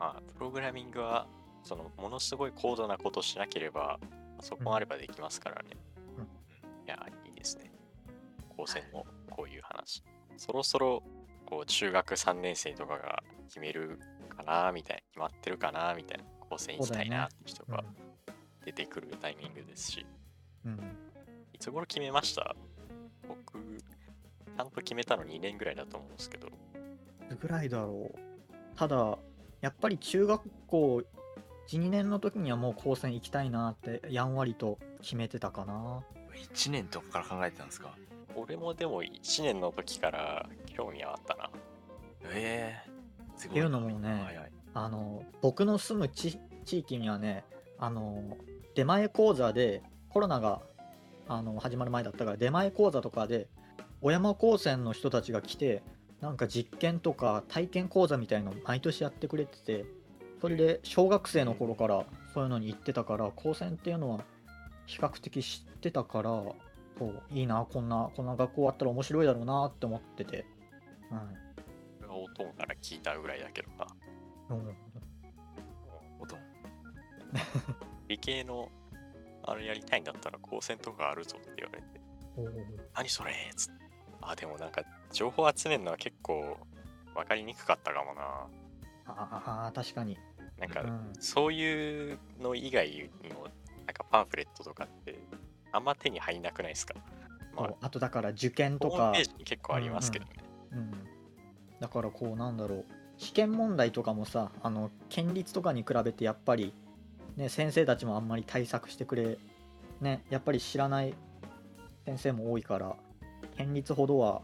[0.00, 1.28] まあ、プログラミングは、
[1.62, 4.00] その、ものすごい高度なことしなければ、
[4.40, 5.76] そこあればできますからね。
[6.16, 6.24] うん。
[6.24, 6.26] い
[6.86, 7.70] や、いいですね。
[8.56, 10.02] 高専のこういう話。
[10.38, 11.02] そろそろ、
[11.44, 14.00] こう、中学3年生とかが決める
[14.34, 17.84] かな、みたいな、決まってるかな、みたいな、高専行きたいなって人が
[18.64, 20.06] 出てくるタイミングですし、
[20.64, 20.78] うん、うん。
[21.52, 22.56] いつ頃決めました？
[23.28, 26.48] 僕、ちゃんと決めたの2年ぐらいだと思うんですけど、
[27.38, 28.18] ぐらいだろう。
[28.76, 29.18] ただ
[29.60, 31.02] やっぱり中学校
[31.68, 36.02] 12年の時にはもう高専行きたいなってやんわりと決めてたかな
[36.52, 37.94] 1年とかから考えてたんですか？
[38.36, 41.50] 俺もでも1年の時から興味はあったな。
[42.32, 42.90] ええ
[43.36, 44.52] すごっていうのもねはいはい。
[44.74, 47.44] あの僕の住む地地域にはね
[47.78, 48.36] あの
[48.74, 50.62] 出前講座でコロナが
[51.28, 53.48] あの始まる前だったから出前講座とかで
[54.00, 55.82] 小山高専の人たちが来て
[56.20, 59.84] なんか実験とか体験講座みたいのを毎年やってくれてて
[60.40, 62.04] それで小学生の頃から
[62.34, 64.20] そういうのに行ってたから高専っていうのは
[64.86, 66.30] 比較的知ってたから
[67.00, 70.44] そういいなこんなこんな学校あったら面白いだろうなって思ってて、
[72.00, 73.86] 俺はおとんから聞いたぐらいだけどな。
[74.50, 74.76] うんうん、
[76.20, 76.38] おとん。
[78.08, 78.68] 理系の
[79.44, 81.86] あれやりたいんだったら高専とかあるぞって言われて、
[82.94, 83.80] 何それっつって。
[84.20, 84.82] あ、でもなんか
[85.12, 86.58] 情報集めるのは結構
[87.14, 88.22] 分かりにくかったかもな。
[89.06, 90.18] ああ確かに、
[90.58, 93.48] なんかうん、そういうの以外にも、
[93.86, 95.18] なんかパンフレットとかって
[95.72, 96.94] あんま手に入んなくないですか？
[97.56, 98.96] まそうあとだから受験あ、とか。
[98.96, 100.32] ホームページに結構ありますけどね。
[100.72, 100.90] うん、
[101.80, 102.84] だからこうなんだろう。
[103.18, 106.72] 試験問題とかもさあの県立とかに比べてやっぱり、
[107.36, 109.36] ね、先生たちもあんまり対策してくれ
[110.00, 111.12] ねやっぱり知らない
[112.06, 112.96] 先生も多いから
[113.58, 114.40] 県立ほどは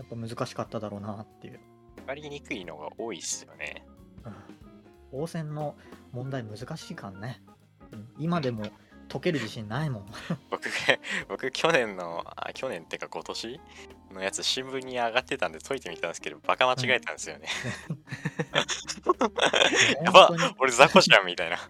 [0.00, 1.60] やっぱ難しかっただろうなっていう、
[1.96, 3.84] 分かりにくいのが多いっすよね。
[5.12, 5.76] うん、応戦の
[6.12, 7.42] 問題難しいからね、
[7.92, 8.08] うん。
[8.18, 8.64] 今でも
[9.10, 10.06] 解ける自信ないもん。
[10.50, 10.70] 僕が、
[11.28, 13.60] 僕去年の、あ、去年ってか今年？
[14.10, 17.46] のやつ新聞に上がってたんで解いてみたんですけど、バカ間違えたんですよね。
[20.02, 21.56] やば俺雑魚じゃんみたいな。
[21.56, 21.60] い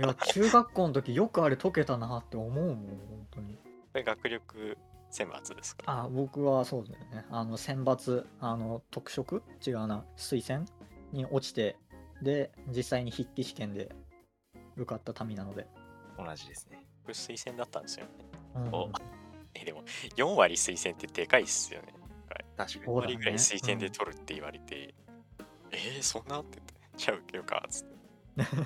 [0.00, 3.56] や中学校の時よくあれ解けたなって思うもん本当に。
[3.94, 4.76] 学力
[5.10, 5.84] 選抜ですか？
[5.86, 7.24] あ僕はそうだよね。
[7.30, 9.42] あの選抜あの特色？
[9.66, 10.04] 違うな。
[10.16, 10.66] 推薦？
[11.12, 11.76] に落ちて
[12.22, 13.90] で実際に筆記試験で
[14.76, 15.66] 受かった民なので、
[16.18, 16.84] 同じですね。
[17.06, 18.12] 僕推薦だったんですよね。
[18.56, 18.74] うん。
[18.74, 18.90] お。
[19.54, 19.82] え、でも
[20.16, 21.94] 4割推薦ってでかいっすよね。
[22.56, 22.84] 4確かに。
[22.84, 23.14] そうだね。
[23.14, 24.94] 割ぐらい推薦で取るって言われて、
[25.72, 26.40] えー、そんな？
[26.40, 27.96] って言って、じゃあ受けようかっつって。
[28.36, 28.58] だか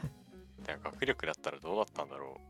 [0.66, 2.40] ら学力だったらどうだったんだろ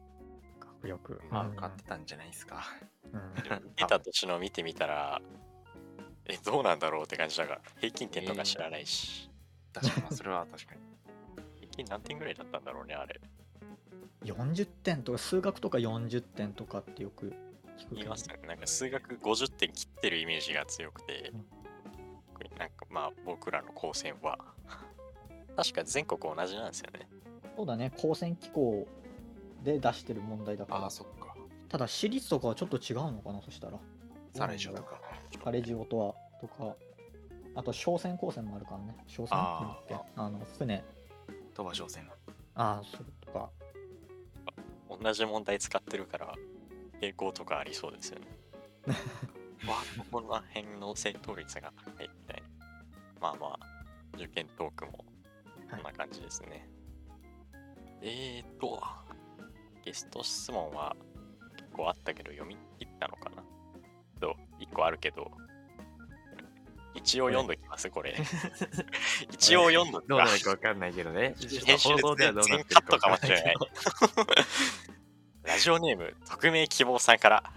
[0.83, 2.65] 学力まあ、うん受かってたんじゃないですか。
[3.13, 5.21] うん受けた年の見てみたら、
[6.27, 9.31] え、どうなんだろうって感じだから、平均点とか知らないし、
[9.73, 10.81] 確かに、まあそれは確かに。
[11.61, 13.21] 平均何点ぐらいだったんだろうね、あれ。
[14.25, 17.35] 40点とか数学とか40点とかってよく聞く
[17.79, 18.49] けど言いますよね。
[18.49, 24.39] なんか数学50点切ってるイメージが強くてうん、なんかまあ僕らの高専は、
[25.57, 27.09] 確か全国同じなんですよね。
[27.57, 28.87] そうだね高専機構
[29.63, 31.35] で出してる問題だからああ、そっか。
[31.69, 33.79] ただ私立とかはちょっと違うのかなそしたら
[34.35, 35.01] サレジョとか。
[35.43, 36.77] カレジオとはとか
[37.55, 40.85] あと商船高専もあるからね商船ってあの船
[41.55, 42.03] 鳥羽商船。
[42.55, 43.51] ああ、そうとか。
[45.01, 46.35] 同じ問題使ってるから、
[47.01, 48.27] 傾向とかありそうですよね。
[49.69, 52.67] わあ、この辺の正答率が高いみたいな。
[53.21, 53.67] まあまあ、
[54.15, 55.05] 受験トークも
[55.71, 56.69] こんな感じですね。
[58.01, 58.83] えーと、
[59.85, 60.97] ゲスト質問は
[61.57, 63.43] 結構あったけど読み切ったのかな？
[64.21, 65.31] と、1個あるけど、
[66.95, 68.15] 一応読んどきます、これ。
[69.33, 70.39] 一応読んどきどうなます。
[70.39, 71.35] るかわかんないけどね。
[71.67, 73.55] 編集で全然カットかもしれない。
[75.45, 77.53] ラジオネーム、匿名希望さんから、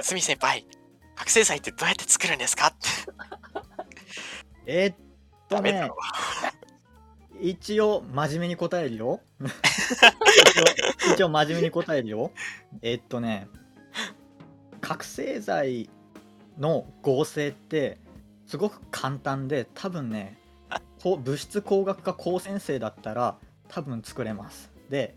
[0.00, 0.66] すみ先輩、
[1.14, 2.66] 覚醒剤ってどうやって作るんですか？
[2.68, 2.88] って。
[4.66, 5.04] えーっとね
[5.48, 5.96] ダメだろ、。
[7.44, 9.20] 一応真面目に答えるよ。
[9.38, 12.30] 一応一応真面目に答えるよ。
[12.80, 13.48] えっとね、
[14.80, 15.90] 覚醒剤
[16.58, 17.98] の合成って
[18.46, 20.38] すごく簡単で多分ね
[21.02, 23.36] 物質工学科高専生だったら
[23.68, 24.72] 多分作れます。
[24.88, 25.14] で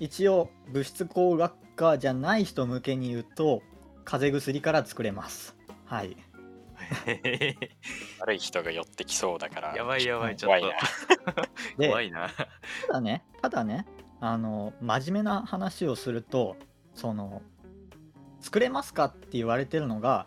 [0.00, 3.62] 一応物質工学科じゃない人向けに言うと
[4.04, 5.54] 風邪薬から作れます。
[5.84, 6.16] はい。
[8.20, 9.76] 悪い人が寄ってきそうだから。
[9.76, 11.46] やばいやばい、ちょっと怖いな。
[11.78, 12.28] で怖いな。
[12.86, 13.86] ただねただね
[14.20, 16.56] あの真面目な話をすると
[16.94, 17.42] その
[18.40, 20.26] 作れますかって言われてるのが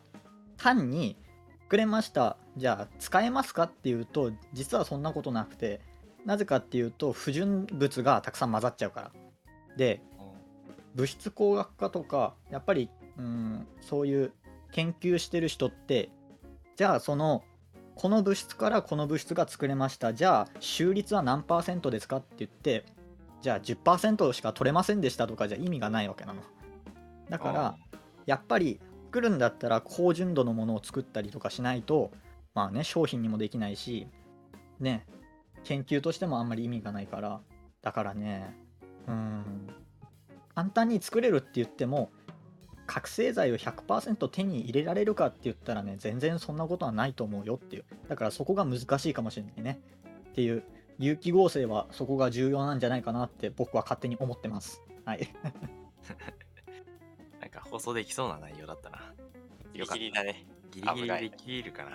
[0.58, 1.18] 単に
[1.64, 5.82] 作れましたじゃあ使えますかっていうと実はそんなことなくて
[6.26, 9.12] なぜかっていうと不純物がたくさん混ざっちゃうから
[9.78, 10.02] で
[10.96, 14.34] 物質工学科とかやっぱりうんそういう
[14.72, 16.10] 研究してる人って
[16.80, 17.44] じゃあその
[17.96, 20.14] この物質からこの物質が作れました。
[20.14, 22.86] じゃあ収率は何パーセントですかって言って
[23.42, 26.42] じゃあ10%しか取れませんでしたとかじゃ意味がないわけなの。
[27.30, 27.76] だから
[28.26, 32.12] やっぱり作るんだったら高純度のものを作ったりとかしないと
[32.54, 34.08] まあね商品にもできないし
[34.80, 35.06] ね
[35.66, 37.42] 研究としてもあんまり意味がないから
[37.82, 38.56] だからね
[39.06, 39.68] うん。
[40.56, 42.10] 簡単に作れるって言っても
[42.90, 49.80] 覚醒剤を100%手に入れられるかって言ったらね全然そんなことはないと思うよっていうだからそこが難しいかもしれないね
[50.32, 50.64] っていう
[50.98, 55.30] 有機合成はそこが重要なんじゃないかなって僕は勝手に思ってますはい
[57.40, 59.14] なんか放送できそうな内容だったな。
[59.72, 60.46] ギリギリだね。
[60.72, 61.92] ギリギリできるかな。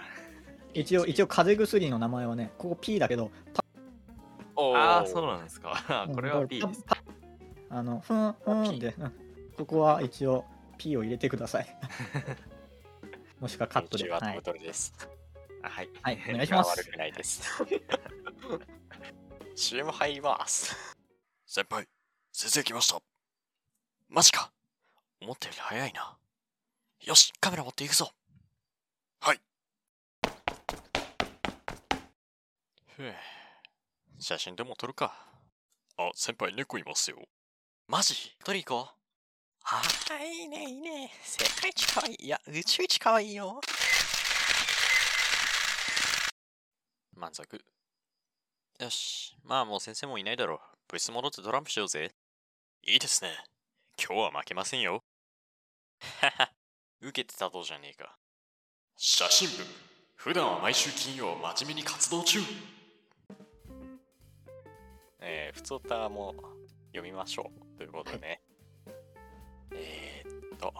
[0.72, 3.30] 一応 一応風邪薬の名前はねここ P だけど
[4.56, 6.08] おーああ、そうなんですか。
[6.14, 6.84] これはうん P です。
[7.68, 9.12] あのふんふん P でうん
[9.58, 10.44] ここは一応
[10.84, 11.78] P を入れてください
[13.40, 16.16] もしくはカットでははいはい。
[16.18, 17.42] はいお願いします 悪くないです。
[19.56, 20.76] CM 入ります。
[21.46, 21.88] 先輩、
[22.32, 23.00] 先生来ました。
[24.08, 24.52] マジか。
[25.20, 26.18] 思ったより早いな。
[27.00, 28.12] よし、カメラ持っていくぞ。
[29.20, 29.40] はい。
[32.96, 33.14] ふぅ。
[34.18, 35.16] 写真でも撮るか。
[35.96, 37.26] あ、先輩猫いますよ。
[37.88, 38.36] マジ？
[38.44, 39.03] 撮り行こう。
[39.66, 41.10] はーい、いね、いいね。
[41.22, 42.16] 世界一可愛い。
[42.20, 43.62] いいや、宇宙一可愛いよ。
[47.16, 47.64] 満足。
[48.78, 49.34] よし。
[49.42, 50.58] まあもう先生もいないだろう。
[50.92, 52.12] 部室戻ってトランプしようぜ。
[52.82, 53.30] いいですね。
[53.98, 55.02] 今日は負けませんよ。
[56.20, 56.50] はは、
[57.00, 58.18] 受けてたとじゃねえか。
[58.98, 59.64] 写真部。
[60.16, 62.38] 普段は毎週金曜真面目に活動中。
[65.20, 66.34] えー、普通歌も
[66.92, 67.78] 読みましょう。
[67.78, 68.42] ということでね。
[69.74, 70.72] えーっと、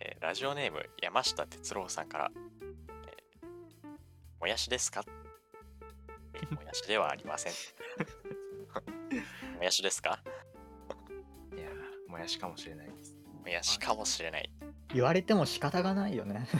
[0.00, 2.42] えーラジオネーム山下哲郎さんから、えー
[4.40, 5.04] もやしですか？
[6.34, 7.52] えー もやしではありません。
[9.58, 10.22] もやしですか？
[11.54, 13.14] いやー、もやしかもしれないです。
[13.42, 14.50] もやしかもしれない。
[14.94, 16.46] 言われても仕方がないよね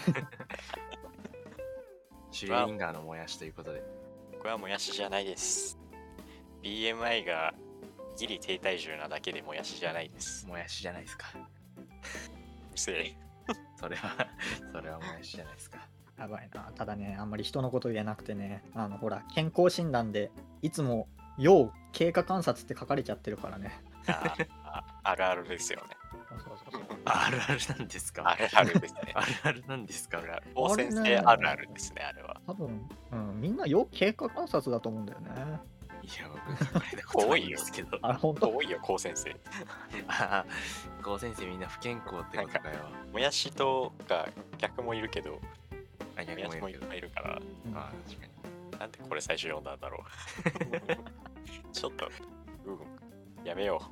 [2.30, 3.82] シュレリンガーのもやしということで。
[4.38, 5.78] これはもやしじゃないです。
[6.62, 7.54] BMI が
[8.16, 10.46] ギリ低体重なだけでもやしじゃないです。
[10.46, 11.26] もやしじゃないですか。
[11.36, 13.16] うせえ。
[13.76, 14.28] それは、
[14.72, 15.78] それはもやしじゃないですか。
[16.18, 23.72] やばいなただねあんまり人のこと言えなくてねあのほら健康診断でいつも要経過観察って書かれちゃってるからね
[24.06, 25.96] あああるあるですよね。
[26.28, 28.28] そうそうそうあるあるなんですか？
[28.28, 29.00] あるあるですね。
[29.14, 30.18] あるあるなんですか？
[30.18, 30.46] あるある。
[30.54, 32.40] 高先生あるあるですね、あれは。
[32.46, 35.30] 多分、うん、みんな要経過観察だと思うんだよね
[35.81, 37.98] いや、僕、書かれたことないんですけど。
[38.02, 39.30] あ本当多いよ、高先生。
[40.08, 40.46] ああ、
[41.02, 42.78] 高先生みんな不健康ってことかよ。
[43.12, 44.28] もやしとか
[44.58, 45.40] 逆もいるけど、
[46.16, 48.78] あ、も逆やしもいるいいるから、うんあー確かに。
[48.78, 51.72] なんでこれ最初読んだんだろう。
[51.72, 52.10] ちょっと、
[52.66, 53.82] うん、やめよ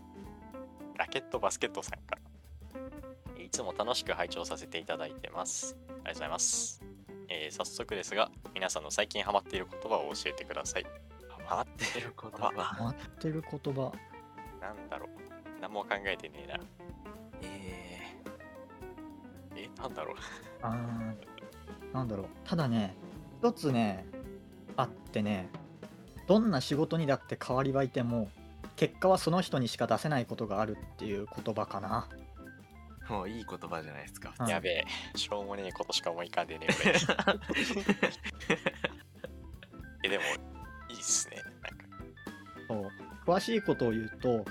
[0.94, 0.98] う。
[0.98, 3.42] ラケットバスケットさんから。
[3.42, 5.76] いつも楽しく拝聴させていただいてます。
[5.88, 6.82] ありがとうございます。
[7.28, 10.86] えー早速ですが、皆さんの最近ハマっている言葉を教えてください。
[11.50, 12.00] ハマ回って。
[12.00, 12.52] る言言葉。
[12.56, 12.76] 葉。
[12.76, 13.92] 回ってる言葉。
[14.60, 15.08] なんだろう。
[15.60, 16.54] 何も考えてねえな。
[17.42, 17.98] え
[19.56, 20.16] えなんだろう。
[20.62, 21.94] あー。
[21.94, 22.26] なんだろう。
[22.44, 22.94] ただね
[23.40, 24.06] 一つね
[24.76, 25.48] あってね
[26.28, 28.28] どんな仕事にだって代わりはいても
[28.76, 32.08] 結果はその人にしか出せないことがあるっていう言葉かな。
[33.08, 34.32] ー、もういい言葉じゃないですか。
[34.38, 34.84] うんやべえ。
[35.16, 36.94] しょうもねえことしか思い浮かんでねえ俺。
[40.04, 40.24] えでも
[43.26, 44.44] 詳しいことを言うと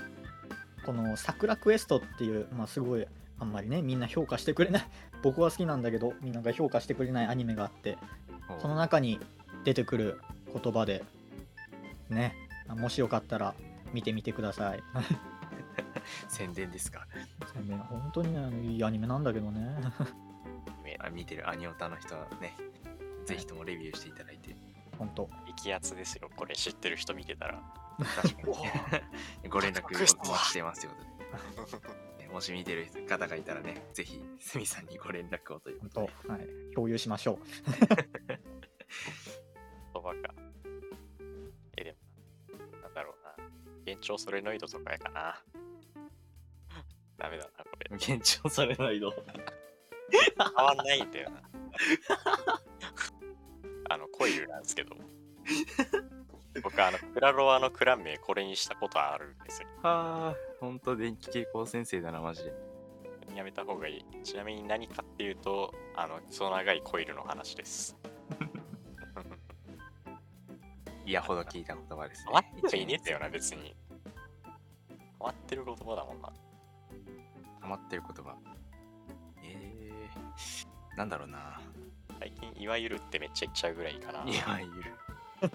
[0.84, 3.06] この「桜クエスト」っていう、まあ、すごい
[3.38, 4.82] あんまりねみんな評価してくれない
[5.22, 7.98] 僕は好きなんだけどみんなが評価してくれないアニメがあって
[8.60, 9.20] その中に
[9.64, 10.20] 出てくる
[10.52, 11.04] 言葉で
[12.08, 12.34] ね
[12.68, 13.54] もしよかったら
[13.92, 14.82] 見てみてください
[16.28, 17.06] 宣伝ですか？
[17.66, 19.76] ね本当にねいいアニメなんだけどね
[20.98, 22.56] あ見てるアニオタの人はね、
[23.24, 24.39] ぜひともレビューしていただいて。
[25.00, 25.30] 本当。
[25.56, 26.28] 激アツですよ。
[26.36, 27.62] これ知ってる人見てたら。
[28.22, 28.42] 確か
[29.42, 29.48] に。
[29.48, 30.92] ご連絡お待ちしてますよ。
[32.18, 36.06] ね もし見てる方がいたらね、ぜひ、すみさんにご連絡をということで。
[36.06, 36.32] 本当。
[36.32, 36.46] はい。
[36.74, 37.38] 共有しましょう。
[37.46, 38.38] 言
[39.94, 40.34] 葉か
[41.78, 41.98] えでも
[42.82, 43.34] なんだろうな。
[43.86, 45.42] 幻聴ソレノイドとかやかな。
[47.16, 47.96] ダメだなこれ。
[47.96, 49.10] 現状されないの。
[49.16, 51.40] 変わんないんだよな
[53.90, 54.94] あのコイルなんですけど
[56.62, 62.52] 僕あのクラロワのクラン名これにしたことあるんですよはあ、ほんと電気傾向先生だな、マジで。
[63.34, 67.96] やめた方がいいちなみに何かっていうとあのクソ長いコイルの話です
[71.06, 72.26] いやほど聞いた言葉ですね。
[72.26, 73.74] 変わってちゃいねえんだよな別に
[74.42, 74.52] 変
[75.18, 76.32] わってる言葉だもんな
[77.60, 78.36] ハマってる言葉。
[79.42, 81.60] えー、なんだろうな。
[82.20, 84.18] 最近いわゆるってめっちゃ言っちゃうぐらいかな。
[84.20, 84.94] いわゆる。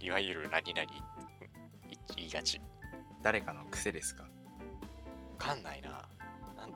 [0.00, 0.88] いわゆる何々
[2.16, 2.60] 言いがち。
[3.22, 4.22] 誰かの癖ですか？
[4.24, 4.28] わ
[5.38, 6.06] かんないな。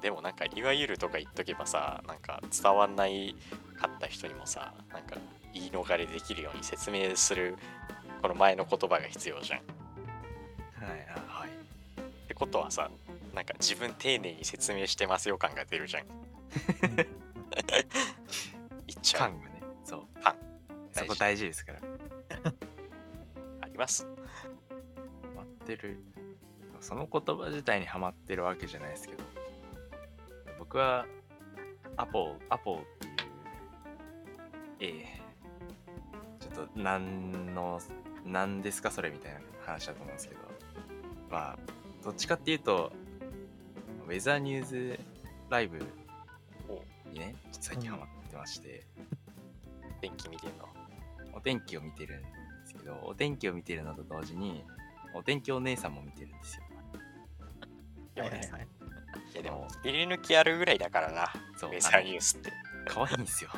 [0.00, 3.36] でもなんかいわゆるとか言っとけばさなんか伝わんない
[3.78, 5.16] かった人にもさなんか
[5.52, 7.56] 言い逃れできるように説明する
[8.20, 9.60] この前の言葉が必要じゃん。
[9.60, 9.62] っ
[10.80, 11.50] はい、あはい。
[12.28, 12.90] てことはさ
[13.34, 16.04] なんか自分丁寧に説明してますよ感が出るじゃん
[19.04, 19.62] ちゃう感がね。
[19.84, 20.22] そう。
[20.22, 20.34] 感
[20.92, 21.80] そこ大事ですから。
[23.60, 24.10] ありますハ
[25.36, 25.98] マってる。
[26.80, 29.24] その言葉自体にハマってるわけじゃないですけど。
[30.58, 31.06] 僕は、
[31.96, 32.78] アポ、アポっ
[34.78, 35.22] ていう、ええ
[36.40, 37.80] ちょっと、なんの、
[38.24, 40.40] なんですかそれみたいな話だと思うんですけど。
[41.30, 41.58] まあ、
[42.02, 42.92] どっちかっていうと、
[44.06, 45.00] ウェザーニューズ
[45.48, 45.78] ライブ
[47.10, 48.86] にね、ちょっと最近ハマってまして、
[50.00, 50.68] 天気見てんの？
[51.32, 52.28] お天気を見てるんで
[52.66, 54.64] すけど、お天気を見てるのと同時に、
[55.14, 56.62] お天気お姉さんも見てるんですよ。
[58.16, 58.68] はいはいはい
[59.32, 61.32] いやでも入り抜きあるぐらいだからな。
[61.56, 62.52] そうウェザーニュースって。
[62.86, 63.50] 可愛いんですよ。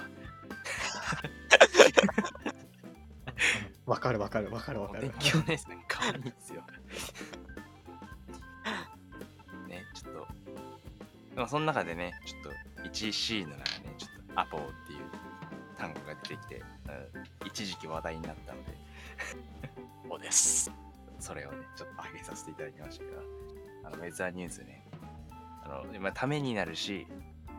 [3.85, 5.11] わかるわかるわかるわおかる。
[5.19, 6.63] 天気お姉さん可愛いんですよ。
[9.69, 10.27] ね、ちょっと、
[11.35, 12.51] でもその中でね、ちょっと
[12.91, 13.76] 1C の中
[14.37, 15.01] アポっていう
[15.77, 18.77] 単語が出てきて、うん一時期話題になったので、
[20.09, 20.71] そうです。
[21.19, 23.11] それをね、ちょっと上げさせていただきましたが、
[23.85, 24.85] あのウェザーニュースね、
[25.65, 27.07] あの、まあ、ためになるし、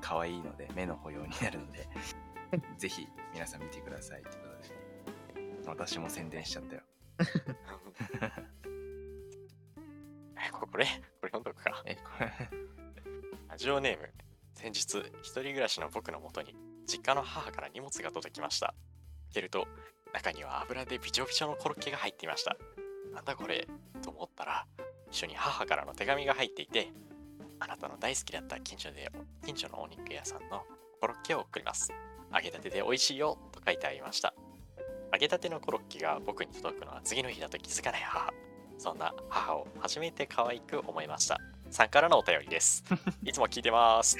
[0.02, 1.88] 可愛いので、目の保養になるので、
[2.78, 4.40] ぜひ皆さん見てくださいというこ
[5.34, 6.82] とで、私も宣伝しちゃったよ。
[10.52, 11.82] これこれ読んどくか。
[11.86, 12.32] え、これ、
[13.48, 14.10] ラジオネーム
[14.58, 14.80] 先日
[15.22, 16.56] 一人暮らしの僕のもとに
[16.88, 18.74] 実家の母から荷物が届きました。
[19.30, 19.68] 開けると
[20.14, 22.58] 中には油でびちょびちょのコロッケが入っていました。
[23.14, 23.68] なんだこれ
[24.02, 24.66] と思ったら
[25.12, 26.92] 一緒に母からの手紙が入っていて
[27.60, 29.12] あなたの大好きだった近所で
[29.46, 30.64] 近所のお肉屋さんの
[31.00, 31.94] コロッケを送ります。
[32.34, 34.34] 揚げたてで美味しいよと書いてありました。
[35.14, 38.34] 揚げたてのコロッケが僕に届くのは次の日だと気づかない母。
[38.80, 41.38] そんな母を初めて可愛く思いました。
[41.70, 42.84] さんからのお便りです。
[43.24, 44.18] いつも聞いてます。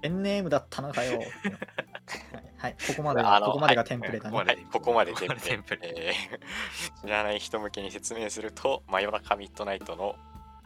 [0.00, 1.18] ペンネームだったのかよ。
[1.20, 1.30] はい、
[2.58, 6.14] はい、ここまでここまでがテンプレだね、はいはい、ここまでテンプレ。
[7.02, 10.16] 知らない人向けに説明すると、真夜中ミッドナイトの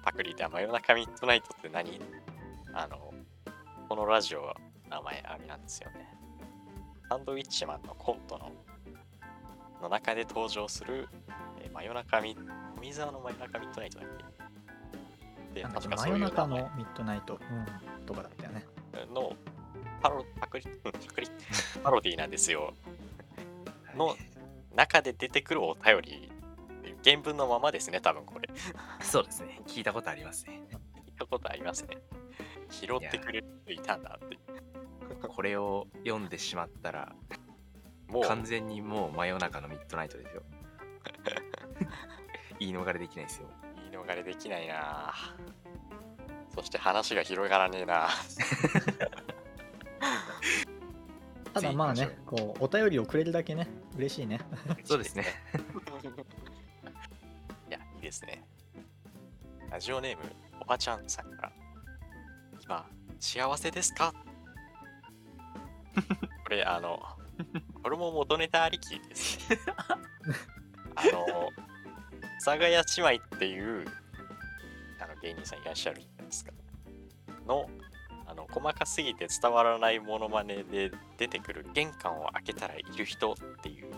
[0.02, 2.00] パクリで、真夜中ミッドナイトって何？
[2.74, 3.14] あの、
[3.88, 4.56] このラジオは
[4.88, 6.08] 名前あれなんですよね。
[7.08, 8.52] サンドウィッチマンのコントの
[9.80, 11.08] の中で登場する、
[11.60, 12.36] えー真夜中ミ
[12.74, 14.37] 富澤の真夜中ミッドナイトだっけ？
[15.58, 18.64] で、確か真夜中そういう名前のミッドナイト、うん、とかだったよね。
[19.12, 19.32] の
[20.00, 21.28] パロパクリ、うんパクリ、
[21.82, 22.74] パロディなんですよ。
[23.96, 24.16] の
[24.74, 26.30] 中で出てくるお便り
[27.04, 28.48] 原文のままですね多分これ
[29.02, 29.60] そうですね。
[29.66, 30.62] 聞いたことありますね。
[31.06, 31.98] 聞いたことありますね
[32.70, 34.38] 拾ってくれる人いたんだって
[35.26, 37.12] これを読んでしまったら、
[38.08, 40.42] もう完全にもう真夜中のミッドナイトですよ。
[42.60, 43.48] 言い逃れできないですよ。
[44.08, 45.12] 言い逃れできないな
[46.54, 48.08] そして話が広がらねえな
[51.54, 54.40] ただまあねこうお便りをくれるだけね嬉しいね
[54.84, 55.24] そうですね。
[57.68, 58.44] いや、いいですね。
[59.70, 60.22] ラジオネーム、
[60.60, 61.52] おばちゃんさんから。
[62.62, 62.86] 今、
[63.20, 64.12] 幸せですか？
[66.44, 67.02] これ、あの、
[67.82, 69.58] これも元ネタありきですね。
[70.94, 71.30] あの、阿
[72.44, 72.76] 佐ヶ谷姉
[73.16, 73.84] 妹っていう
[75.00, 76.50] あの芸人さんいらっしゃるじゃないですか。
[77.46, 77.70] の、
[78.26, 83.92] あの細かすぎて伝わらないモノマネで出てくる玄関を開けたらいる人っていう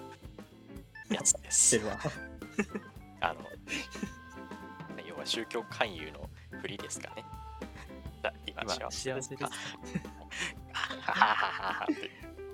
[1.11, 1.87] やつです知って。
[1.87, 1.99] るわ
[3.23, 3.41] あの、
[5.09, 6.29] 要は宗教勧誘の
[6.61, 7.25] 振りですかね。
[8.23, 9.31] だ今今幸せです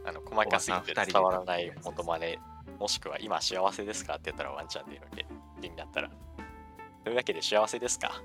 [0.04, 2.38] あの細かすぎて伝わらないモノマネ、
[2.78, 5.22] もしくは今幸せですかって言ったらワンチャン出るわけ。
[5.22, 5.26] っ
[5.60, 6.10] て意味だったら。
[7.06, 8.20] というわけで幸せですか？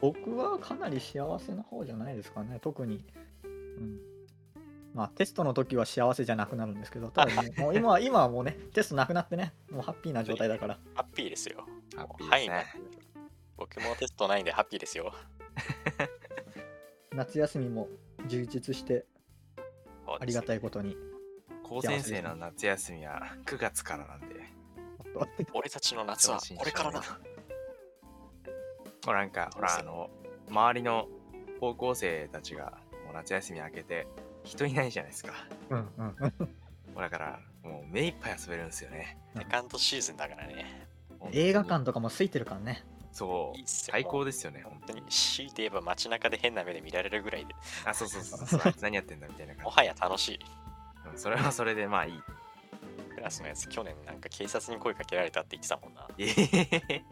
[0.00, 3.04] 僕はかなり幸せな方じゃないですかね特に、
[3.44, 3.48] う
[3.80, 3.98] ん、
[4.94, 11.66] まあテストの時は幸せじゃなくなるんですけどただもう もう今は今はもうねテストなくなってねもうハッピーな状態だからハッピーですよ。
[11.96, 12.82] ハッピーはいですね。
[13.56, 15.12] 僕もテストないんでハッピーですよ。
[17.10, 17.88] 夏休みも
[18.28, 19.04] 充実して
[20.20, 20.58] ありがたい。
[20.58, 20.96] いことに
[21.64, 24.26] 高先生の夏休みは9月からなんで、
[25.52, 27.02] 俺たちの夏はこれからだ。
[29.04, 30.10] ほらなんか、ほらあの、
[30.48, 31.08] 周りの
[31.60, 32.72] 高校生たちが
[33.04, 34.06] もう夏休み明けて
[34.44, 35.32] 人いないじゃないですか。
[35.70, 36.14] うんうん
[36.94, 39.16] もうだから、もう目いっぱい遊べるんですよね。
[39.34, 40.86] セカンドシーズンだからね。
[41.32, 45.02] 映画館とかも空いてるからねそういい最高ですよね、本当に。
[45.08, 50.44] 強いて言えば街中で変な目で見られるぐらいであ、そうそうそうそう、 何やってんだみたいな感もはや楽しいじ。
[51.10, 52.22] うんそれはそれでまあいい。
[53.14, 57.04] クラスのやつ去年なんか警察に声かけられたって言ってたもんなえへへ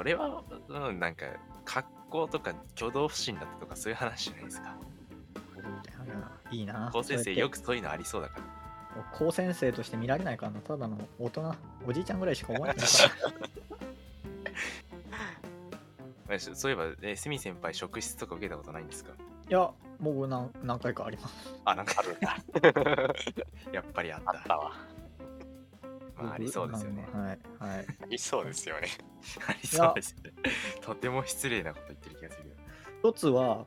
[0.00, 1.26] それは、うん、なんか、
[1.66, 4.74] 格好とか挙動不審だったとかそういう話じゃないですか。
[6.50, 6.88] いいな。
[6.90, 9.04] 高先生よくそういうのありそうだから。
[9.12, 10.60] 高先生として見られないからな。
[10.60, 11.54] ただの大人。
[11.86, 12.86] おじいちゃんぐらいしか思えないから。
[16.34, 19.12] えそそういえば、えスミ先輩、職質とか受けたことないんですか？
[19.50, 19.70] いや
[20.00, 21.54] 僕何何回かあります。
[21.66, 22.38] あ、なんかあるんだ。
[23.70, 24.22] やっぱりあっ。
[24.24, 24.72] あったたわ
[26.22, 27.08] まあ、 ありそうですよね。
[27.12, 27.86] はいはい。
[28.02, 28.88] ありそうですよね。
[29.46, 30.32] ありそうですよね。
[30.80, 32.54] とても失礼なこと言ってる気がするよ。
[33.02, 33.66] 一つは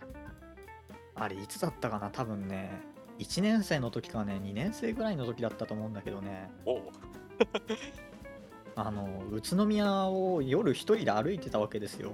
[1.16, 2.72] あれいつだったかな多分ね
[3.20, 6.50] 1年生の時かね2年生ぐらいの時だったと思うんだけどね。
[6.66, 6.82] おう。
[8.76, 12.14] あの宇都宮を夜一人で歩いてたわけですよ。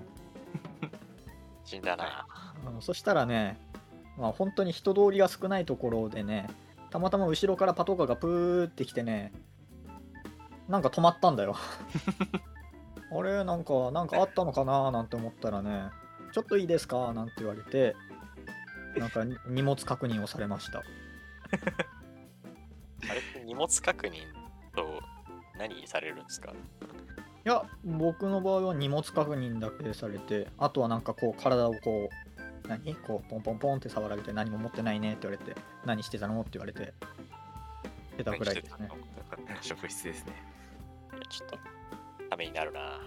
[1.63, 2.27] 死んだな。
[2.65, 3.59] あのそしたらね、
[4.17, 6.47] まあ、本当に人通りが少ないところでね
[6.89, 9.31] たまたま後ろからパトカーがプーってきてね
[10.69, 11.55] なんか止まったんだよ。
[13.11, 15.89] あれなんかなんかあったのかななんて思ったらね
[16.31, 17.11] ちょっといいですか？
[17.13, 17.95] なんて言われて
[18.95, 20.79] なんか荷物確認をされました。
[23.09, 24.21] あれって荷物確認
[24.75, 25.01] と
[25.57, 26.51] 何されるんですか？
[26.51, 26.55] い
[27.45, 32.09] や僕の場合は荷物確認だけされてあとはなんかこう体をこ
[32.63, 32.93] う何？
[32.93, 36.39] こうポンポンポンって触られて何も持ってないねって言われて何してたの？
[36.41, 36.93] って言われて
[38.11, 38.89] してたぐらいですね。
[39.61, 40.33] 職質ですね。
[41.19, 41.57] いやちょっと
[42.29, 42.99] ためになるな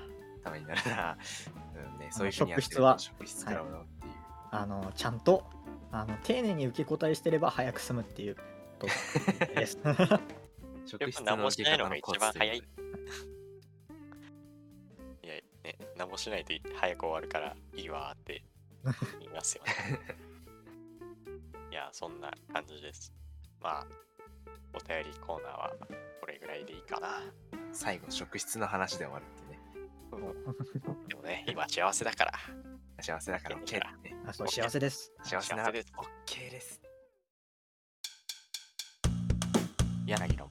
[0.42, 1.16] ためになるな。
[1.92, 2.94] うんね、そういうふうにやってる職質は？
[2.94, 4.12] と職質食らうのっていう。
[4.50, 5.44] あのちゃんと
[5.90, 8.42] あの丁寧に受け答えしてれば早く済むっていうこ
[8.80, 8.86] と
[9.54, 9.78] です。
[10.84, 12.86] 職質やっぱ何もしないのが受け方一番早いコツとう
[15.24, 18.42] いやね何もしないと早く終わるからいいわーって
[19.20, 19.72] 言いますよね
[21.70, 23.12] いやそんな感じです
[23.60, 23.86] まあ
[24.74, 25.72] お便りコーナーは
[26.20, 27.22] これぐらいでいいかな
[27.72, 29.60] 最後、職質の話で終わるってね。
[31.08, 32.32] でもね今幸せだから
[33.00, 34.14] 幸せだから OK だね。
[34.26, 35.12] あそう幸せです。
[35.22, 35.92] 幸せなら幸せです
[36.26, 36.80] OK です。
[40.06, 40.50] 柳の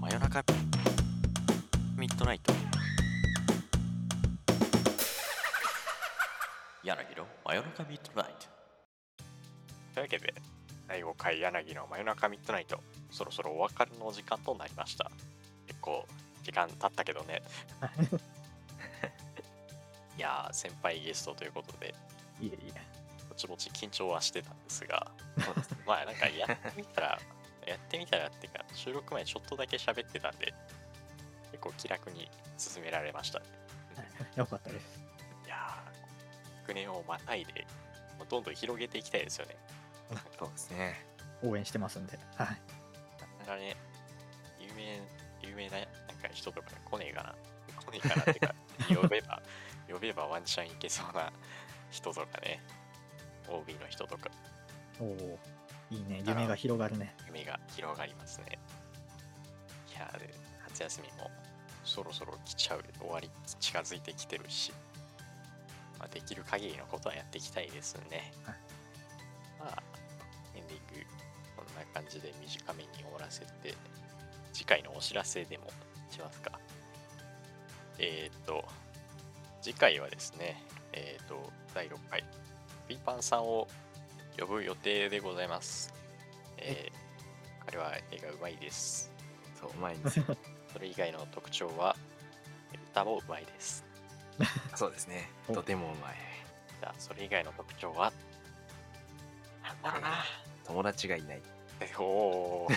[0.00, 0.44] 真夜中
[1.96, 2.52] ミッドナイト
[6.84, 8.46] 柳の真夜中ミッドナイト
[9.94, 10.34] というわけで
[10.88, 12.80] 第5回柳の真夜中ミッドナイト
[13.10, 15.10] そろそろお別れの時間となりました
[15.66, 16.06] 結構
[16.42, 17.42] 時間経ったけどね
[20.16, 21.94] いやー先輩ゲストということで
[22.40, 22.80] いえいえ。
[23.28, 25.10] ぼちぼち緊張はしてたんですが。
[25.86, 27.18] まあなんかやってみたら、
[27.66, 30.54] やってみたらっていうか、収録前ちょっとだけ喋ってたんで、
[31.52, 33.46] 結構気楽に進められましたね。
[34.36, 35.00] よかったです。
[35.46, 37.66] いやー、学年をまたいで、
[38.28, 39.56] どんどん広げていきたいですよね。
[40.38, 41.06] そうですね。
[41.42, 42.18] 応援してますんで。
[42.36, 42.48] はい。
[42.48, 42.56] なか
[43.40, 43.76] なかね、
[44.58, 45.00] 有名、
[45.42, 47.34] 有名ななんか人とか来ねえかな。
[47.84, 48.54] 来ねえかなっていうか、
[49.02, 49.42] 呼べば、
[49.88, 51.32] 呼べばワンチャンいけそうな
[51.90, 52.60] 人とかね、
[53.48, 54.30] OB の人とか、
[55.00, 55.38] おお。
[55.90, 56.22] いいね。
[56.26, 57.14] 夢が広がるね。
[57.26, 58.58] 夢が広がりますね。
[59.90, 60.12] いや
[60.68, 61.30] 夏休みも
[61.84, 63.30] そろそろ来ちゃう、終わり
[63.60, 64.72] 近づいてきてるし、
[65.98, 68.32] まあ、できる限りのことはやっていきたいですね。
[68.44, 68.56] はい
[69.58, 69.82] まあ、
[71.76, 73.74] な感じで短めに終わらせて、
[74.52, 75.64] 次回のお知らせでも
[76.10, 76.58] しますか。
[77.98, 78.64] えっ、と、
[79.62, 80.62] 次回はですね、
[80.92, 82.24] えっ、と、第6回、
[82.88, 83.68] ピーパンさんを
[84.38, 85.92] 呼ぶ予定でございます。
[86.58, 87.06] えー
[87.66, 89.10] 彼は絵がうまいです。
[89.60, 90.24] そう、うまいんですよ。
[90.72, 91.96] それ以外の特徴は、
[92.92, 93.84] 歌もうまいです。
[94.76, 95.28] そうですね。
[95.48, 96.16] おとてもうまい。
[96.80, 98.12] じゃあ、それ以外の特徴は、
[99.62, 100.24] なんだろうな。
[100.64, 101.42] 友達がいない。
[101.80, 102.68] え おお。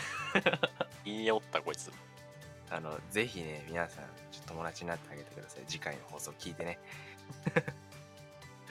[1.05, 1.91] 言いよった、こいつ。
[2.69, 5.63] あの、ぜひね、皆さん、ちょっと友達になってあげてください。
[5.67, 6.79] 次回の放送聞いてね。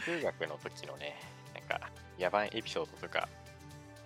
[0.04, 1.20] 中学の時のね、
[1.54, 3.28] なんか、野蛮エピソードとか、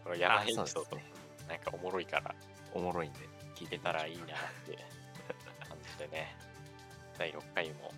[0.03, 1.05] この野蛮エピソード、ね
[1.49, 2.35] なんかおもろいから、
[2.73, 3.21] おもろいんで、
[3.55, 4.27] 聞い聞てけたらいいなっ
[4.67, 4.79] て
[5.69, 6.35] 感じでね、
[7.19, 7.93] 第6回も、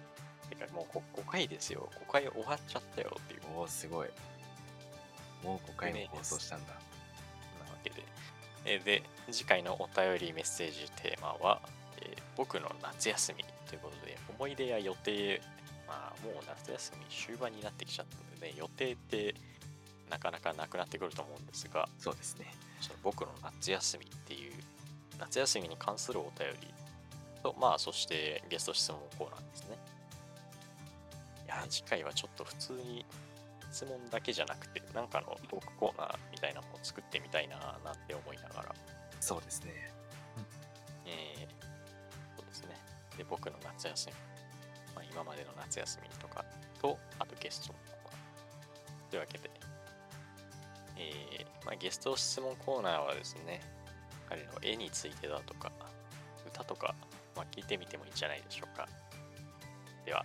[0.48, 1.88] てかもう 5, 5回ですよ。
[2.08, 3.40] 5回終わっちゃったよっていう。
[3.54, 4.08] おお、すごい。
[5.42, 6.74] もう5回も放送したんだ。
[8.64, 11.60] えーで、次回のお便りメッセージテーマは、
[11.98, 15.40] えー僕の夏休みということで、思い出や予定、
[15.86, 19.34] まあもう夏休み終盤になってきちゃったのでね、予定って
[20.10, 22.52] なかなかなくなってくると思うんですが、そうですね。
[22.80, 24.52] その僕の夏休みっていう、
[25.18, 26.74] 夏休みに関するお便り
[27.42, 29.78] と、まあそしてゲスト質問コーナーですね。
[31.46, 33.06] いやー、次回はちょっと普通に
[33.74, 38.74] 質問だけじゃなくて、なんかのトークコーナーみたいなのも作ってみたいなーなんて思いながら、
[39.18, 39.72] そうですね。
[41.06, 42.68] えー、そうですね。
[43.18, 44.14] で、僕の夏休み、
[44.94, 46.44] まあ、今までの夏休みとか
[46.80, 49.10] と、あとゲストのコーナー。
[49.10, 49.50] というわけで、
[50.96, 53.60] えーまあ、ゲスト質問コーナーはですね、
[54.28, 55.72] 彼の絵についてだとか、
[56.46, 56.94] 歌とか、
[57.34, 58.88] まあ、聞いてみてもいいんじゃないでしょうか。
[60.06, 60.24] では、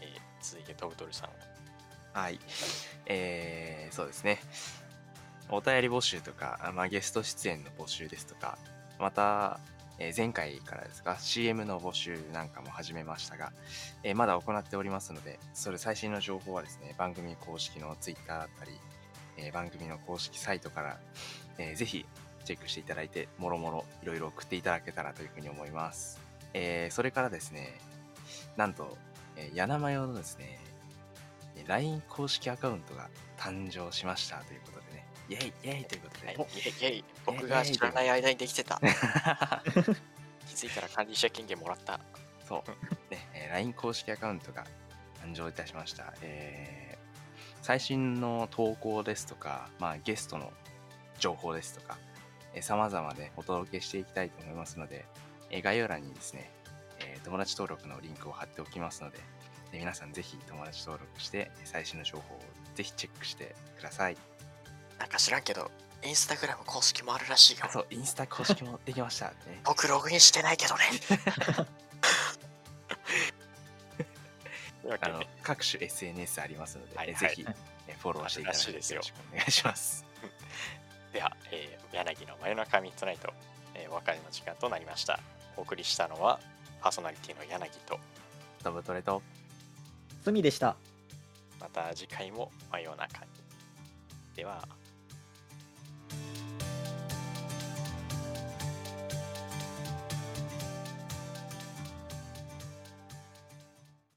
[0.00, 1.30] えー続いてトブトルさん。
[2.12, 2.38] はい。
[3.06, 4.38] えー、そうですね。
[5.50, 8.58] お便り募集とか、まあ、ゲスト出演の募集ですとか、
[8.98, 9.60] また、
[9.98, 13.52] えー前回からですか、CM の募集なんかも始めましたが、
[14.02, 18.72] えーまだ行っておりますので、それ最新の情報はですね、番組公式の Twitter だったり、
[19.36, 20.98] えー番組の公式サイトから、
[21.58, 22.04] えーぜひ
[22.44, 26.20] チェックしていただいて、もろもろいろいろ送っていただけたらというふうに思います。
[26.54, 27.78] えーそれからですね、
[28.56, 28.96] なんと、
[29.36, 30.60] えー、柳マヨのですね、
[31.68, 33.08] LINE 公式アカウントが
[33.38, 38.80] 誕生しましたということでね、イェイイェイということで、はい、イェイイェイ僕が知らない間にできてた。
[40.48, 42.00] 気づいたら管理者権限もらった。
[42.48, 44.64] そう、ね、えー LINE 公式アカウントが
[45.22, 46.14] 誕生いたしました。
[46.22, 46.88] えー
[47.60, 50.52] 最新の投稿ですとか、まあ、ゲストの
[51.18, 51.98] 情報ですとか、
[52.54, 55.04] えー、様々でお届けしていきたいと思いますので、
[55.50, 56.50] えー概要欄にですね、
[57.00, 59.18] えー友達登録のリンクを貼っておきますので、
[59.72, 62.40] えー皆さんぜひ友達登録して、最新の情報を
[62.74, 64.16] ぜひチェックしてください。
[64.98, 65.70] なんか知らんけど、
[66.04, 67.70] インスタグラム公式もあるらしいよあ。
[67.70, 69.60] そう、インスタ公式もできました ね。
[69.64, 70.84] 僕ログインしてないけどね。
[75.02, 77.42] あので、 各種 SNS ありますので、はいはいえーぜひ、
[77.88, 80.04] えーフォローしていただいてらしいですよよろしくお願いします。
[81.12, 83.32] では、えー柳の真夜中ミッドナイト、
[83.74, 85.20] えーお別れの時間となりました。
[85.56, 86.38] お送りしたのは、
[86.80, 87.98] パーソナリティの柳と、
[88.62, 89.22] トブトレと
[90.32, 90.76] みでした。
[91.60, 93.30] また次回も真夜中に。
[94.36, 94.66] では、